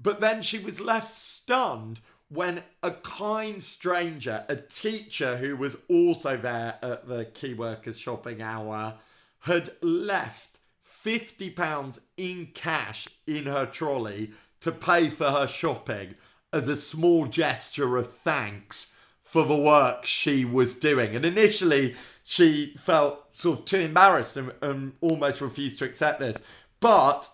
But 0.00 0.20
then 0.20 0.42
she 0.42 0.58
was 0.58 0.78
left 0.78 1.08
stunned 1.08 2.00
when 2.28 2.62
a 2.82 2.90
kind 2.90 3.64
stranger, 3.64 4.44
a 4.50 4.56
teacher 4.56 5.38
who 5.38 5.56
was 5.56 5.78
also 5.88 6.36
there 6.36 6.78
at 6.82 7.08
the 7.08 7.24
key 7.24 7.54
workers 7.54 7.98
shopping 7.98 8.42
hour, 8.42 8.96
had 9.40 9.70
left 9.80 10.58
£50 10.86 11.98
in 12.18 12.48
cash 12.52 13.08
in 13.26 13.46
her 13.46 13.64
trolley 13.64 14.32
to 14.60 14.72
pay 14.72 15.08
for 15.08 15.30
her 15.30 15.46
shopping 15.46 16.16
as 16.52 16.68
a 16.68 16.76
small 16.76 17.26
gesture 17.26 17.96
of 17.96 18.12
thanks 18.12 18.92
for 19.28 19.44
the 19.44 19.54
work 19.54 20.06
she 20.06 20.42
was 20.42 20.74
doing. 20.74 21.14
And 21.14 21.22
initially, 21.22 21.94
she 22.24 22.74
felt 22.78 23.36
sort 23.36 23.58
of 23.58 23.64
too 23.66 23.80
embarrassed 23.80 24.38
and, 24.38 24.54
and 24.62 24.94
almost 25.02 25.42
refused 25.42 25.80
to 25.80 25.84
accept 25.84 26.18
this. 26.18 26.40
But 26.80 27.28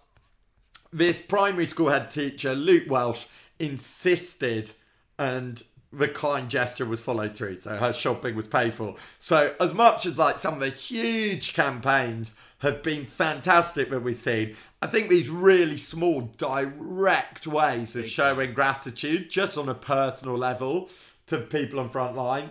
this 0.93 1.21
primary 1.21 1.67
school 1.67 1.91
head 1.91 2.11
teacher, 2.11 2.53
Luke 2.53 2.91
Welsh, 2.91 3.27
insisted 3.61 4.73
and 5.21 5.63
the 5.93 6.09
kind 6.09 6.51
gesture 6.51 6.85
was 6.85 7.01
followed 7.01 7.37
through. 7.37 7.57
So 7.57 7.77
her 7.77 7.93
shopping 7.93 8.35
was 8.35 8.49
paid 8.49 8.75
for. 8.75 8.97
So 9.21 9.55
as 9.61 9.73
much 9.73 10.05
as 10.05 10.19
like 10.19 10.39
some 10.39 10.55
of 10.55 10.61
the 10.61 10.71
huge 10.71 11.55
campaigns 11.55 12.35
have 12.59 12.83
been 12.83 13.07
fantastic 13.07 13.89
that 13.91 14.03
we've 14.03 14.17
seen, 14.17 14.57
I 14.83 14.89
think 14.89 15.09
these 15.09 15.29
really 15.29 15.77
small 15.77 16.23
direct 16.23 17.47
ways 17.47 17.95
of 17.95 18.09
showing 18.09 18.53
gratitude 18.53 19.31
just 19.31 19.57
on 19.57 19.69
a 19.69 19.75
personal 19.75 20.37
level 20.37 20.91
to 21.27 21.39
people 21.39 21.81
on 21.81 21.89
front 21.89 22.17
line 22.17 22.51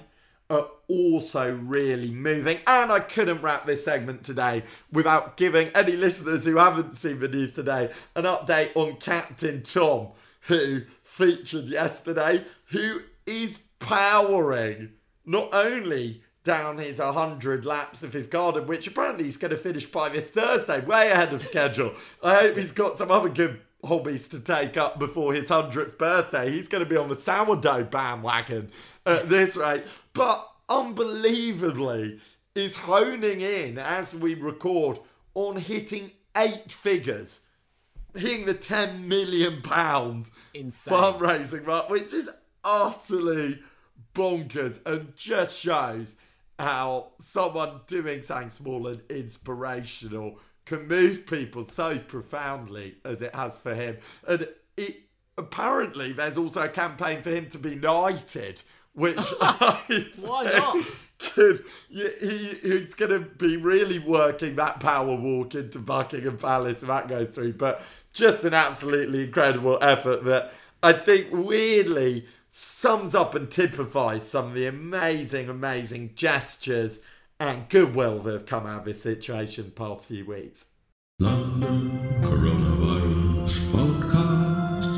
are 0.50 0.68
also 0.88 1.56
really 1.56 2.12
moving. 2.12 2.60
And 2.68 2.92
I 2.92 3.00
couldn't 3.00 3.42
wrap 3.42 3.66
this 3.66 3.86
segment 3.86 4.24
today 4.24 4.64
without 4.92 5.38
giving 5.38 5.70
any 5.70 5.94
listeners 5.94 6.46
who 6.46 6.58
haven't 6.58 6.96
seen 6.96 7.20
the 7.20 7.28
news 7.28 7.54
today 7.54 7.90
an 8.16 8.24
update 8.24 8.72
on 8.76 8.98
Captain 8.98 9.64
Tom, 9.64 10.10
who 10.42 10.82
featured 11.02 11.66
yesterday, 11.66 12.44
who 12.68 13.02
is 13.26 13.60
powering 13.80 14.94
not 15.26 15.54
only 15.54 16.22
down 16.44 16.78
his 16.78 17.00
100 17.00 17.66
laps 17.66 18.04
of 18.04 18.12
his 18.12 18.28
garden, 18.28 18.68
which 18.68 18.86
apparently 18.86 19.24
he's 19.24 19.38
going 19.38 19.52
to 19.52 19.58
finish 19.58 19.86
by 19.86 20.10
this 20.10 20.30
Thursday, 20.30 20.82
way 20.82 21.10
ahead 21.10 21.32
of 21.34 21.42
schedule. 21.42 21.94
I 22.22 22.36
hope 22.36 22.58
he's 22.58 22.74
got 22.74 22.98
some 22.98 23.12
other 23.12 23.30
good 23.30 23.62
hobbies 23.84 24.28
to 24.30 24.40
take 24.40 24.78
up 24.78 25.00
before 25.00 25.34
his 25.34 25.50
100th 25.50 25.98
birthday. 25.98 26.50
He's 26.50 26.68
going 26.68 26.84
to 26.84 26.90
be 26.90 26.98
on 26.98 27.10
the 27.10 27.20
sourdough 27.20 27.86
bandwagon 27.86 28.72
at 29.06 29.30
this 29.30 29.58
rate. 29.58 29.86
But 30.14 30.50
unbelievably, 30.70 32.20
is 32.56 32.76
honing 32.76 33.42
in 33.42 33.78
as 33.78 34.14
we 34.14 34.36
record 34.36 35.00
on 35.34 35.58
hitting 35.58 36.12
eight 36.38 36.72
figures, 36.72 37.40
hitting 38.16 38.46
the 38.46 38.54
10 38.54 39.08
million 39.08 39.62
pounds 39.62 40.32
fundraising 40.56 41.66
mark, 41.66 41.90
which 41.90 42.14
is 42.14 42.30
utterly 42.64 43.60
bonkers 44.14 44.80
and 44.86 45.16
just 45.16 45.58
shows 45.58 46.16
how 46.60 47.08
someone 47.18 47.82
doing 47.88 48.22
something 48.22 48.50
small 48.52 48.88
and 48.88 49.02
inspirational 49.10 50.40
can 50.66 50.88
move 50.88 51.26
people 51.26 51.66
so 51.66 51.98
profoundly 51.98 52.96
as 53.04 53.22
it 53.22 53.36
has 53.36 53.58
for 53.58 53.74
him. 53.74 53.98
And 54.28 54.48
it 54.78 55.02
apparently 55.38 56.14
there's 56.14 56.38
also 56.38 56.64
a 56.64 56.70
campaign 56.70 57.22
for 57.22 57.32
him 57.32 57.50
to 57.50 57.58
be 57.58 57.76
knighted, 57.76 58.62
which 58.94 59.18
I 59.42 60.08
Why 60.18 60.44
not? 60.44 60.86
could 61.20 61.64
he, 61.90 62.60
he's 62.62 62.94
going 62.96 63.12
to 63.12 63.20
be 63.20 63.58
really 63.58 64.00
working 64.00 64.56
that 64.56 64.80
power 64.80 65.16
walk 65.16 65.56
into 65.56 65.80
Buckingham 65.80 66.38
Palace 66.38 66.82
if 66.82 66.88
that 66.88 67.08
goes 67.08 67.30
through. 67.30 67.54
But 67.54 67.84
just 68.12 68.44
an 68.44 68.54
absolutely 68.54 69.24
incredible 69.24 69.78
effort 69.82 70.26
that 70.26 70.52
I 70.82 70.94
think 70.94 71.30
weirdly 71.32 72.28
sums 72.50 73.16
up 73.16 73.34
and 73.34 73.50
typifies 73.50 74.28
some 74.28 74.48
of 74.48 74.54
the 74.54 74.68
amazing, 74.68 75.50
amazing 75.50 76.12
gestures 76.14 77.00
and 77.40 77.68
goodwill 77.70 78.20
that 78.20 78.34
have 78.34 78.46
come 78.46 78.66
out 78.66 78.80
of 78.80 78.86
this 78.86 79.02
situation 79.02 79.66
the 79.66 79.72
past 79.72 80.08
few 80.08 80.26
weeks. 80.26 80.66
London 81.20 81.90
Coronavirus 82.22 83.60
Podcast. 83.72 84.94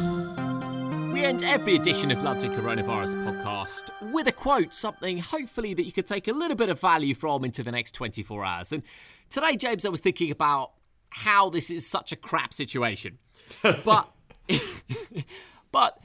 We 1.14 1.24
end 1.24 1.44
every 1.44 1.76
edition 1.76 2.12
of 2.12 2.24
London 2.24 2.54
Coronavirus 2.54 3.16
Podcast 3.24 3.90
with 4.14 4.28
a 4.28 4.32
quote, 4.32 4.74
something 4.74 5.18
hopefully 5.18 5.74
that 5.74 5.84
you 5.84 5.92
could 5.92 6.08
take 6.08 6.28
a 6.28 6.34
little 6.34 6.58
bit 6.58 6.70
of 6.70 6.80
value 6.80 7.16
from 7.16 7.44
into 7.44 7.64
the 7.64 7.72
next 7.72 7.92
24 7.92 8.46
hours. 8.46 8.72
And 8.72 8.84
today, 9.30 9.56
James, 9.56 9.86
I 9.86 9.90
was 9.90 10.00
thinking 10.00 10.32
about 10.32 10.72
how 11.12 11.50
this 11.50 11.70
is 11.72 11.88
such 11.88 12.12
a 12.12 12.16
crap 12.16 12.54
situation. 12.54 13.18
But, 13.84 14.10
but 15.72 16.00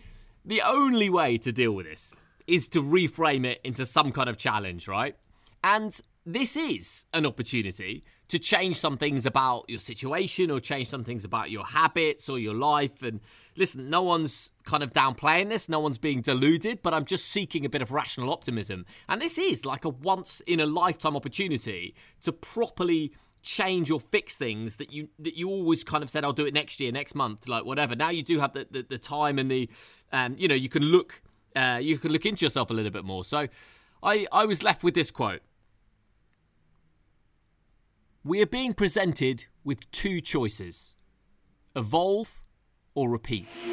the 0.45 0.63
only 0.63 1.09
way 1.11 1.39
to 1.39 1.53
deal 1.53 1.73
with 1.73 1.87
this 1.87 2.17
is 2.47 2.69
to 2.69 2.83
reframe 2.83 3.47
it 3.47 3.61
into 3.65 3.87
some 3.87 4.13
kind 4.13 4.29
of 4.29 4.37
challenge, 4.37 4.89
right? 4.89 5.17
And 5.63 5.99
this 6.27 6.57
is 6.57 7.07
an 7.13 7.27
opportunity 7.27 8.05
to 8.29 8.39
change 8.39 8.77
some 8.77 8.97
things 8.97 9.27
about 9.27 9.65
your 9.69 9.81
situation 9.81 10.51
or 10.51 10.61
change 10.61 10.89
some 10.89 11.03
things 11.03 11.25
about 11.25 11.51
your 11.51 11.65
habits 11.65 12.29
or 12.29 12.39
your 12.39 12.55
life. 12.55 13.03
And 13.03 13.21
listen, 13.57 13.91
no 13.91 14.03
one's 14.03 14.53
kind 14.65 14.83
of 14.83 14.93
downplaying 14.93 15.49
this, 15.49 15.69
no 15.69 15.81
one's 15.81 15.99
being 15.99 16.21
deluded, 16.21 16.83
but 16.83 16.95
I'm 16.95 17.05
just 17.05 17.27
seeking 17.27 17.65
a 17.65 17.69
bit 17.69 17.83
of 17.83 17.91
rational 17.91 18.31
optimism. 18.31 18.87
And 19.09 19.21
this 19.21 19.39
is 19.39 19.67
like 19.67 19.85
a 19.85 19.89
once 19.89 20.41
in 20.43 20.61
a 20.61 20.67
lifetime 20.67 21.17
opportunity 21.17 21.95
to 22.23 22.33
properly 22.33 23.13
change 23.43 23.91
or 23.91 23.99
fix 23.99 24.37
things 24.37 24.77
that 24.77 24.93
you 24.93 25.09
that 25.19 25.35
you 25.35 25.49
always 25.49 25.83
kind 25.83 26.05
of 26.05 26.11
said 26.11 26.25
I'll 26.25 26.33
do 26.33 26.47
it 26.47 26.53
next 26.55 26.79
year, 26.79 26.93
next 26.93 27.15
month, 27.15 27.49
like 27.49 27.65
whatever. 27.65 27.97
Now 27.97 28.11
you 28.11 28.23
do 28.23 28.39
have 28.39 28.53
the 28.53 28.67
the, 28.71 28.83
the 28.83 28.99
time 28.99 29.39
and 29.39 29.51
the 29.51 29.69
um, 30.13 30.37
you 30.39 30.47
know, 30.47 30.55
you 30.55 30.69
can 30.69 30.85
look 30.85 31.23
uh, 31.57 31.81
you 31.83 31.99
can 31.99 32.13
look 32.13 32.27
into 32.27 32.45
yourself 32.45 32.71
a 32.71 32.75
little 32.75 32.91
bit 32.91 33.05
more. 33.05 33.25
So 33.25 33.49
I 34.03 34.27
I 34.31 34.45
was 34.47 34.63
left 34.63 34.85
with 34.85 34.95
this 34.95 35.11
quote. 35.11 35.43
We 38.23 38.43
are 38.43 38.47
being 38.47 38.75
presented 38.75 39.47
with 39.65 39.91
two 39.93 40.21
choices 40.21 40.95
evolve 41.75 42.43
or 42.95 43.09
repeat. 43.09 43.65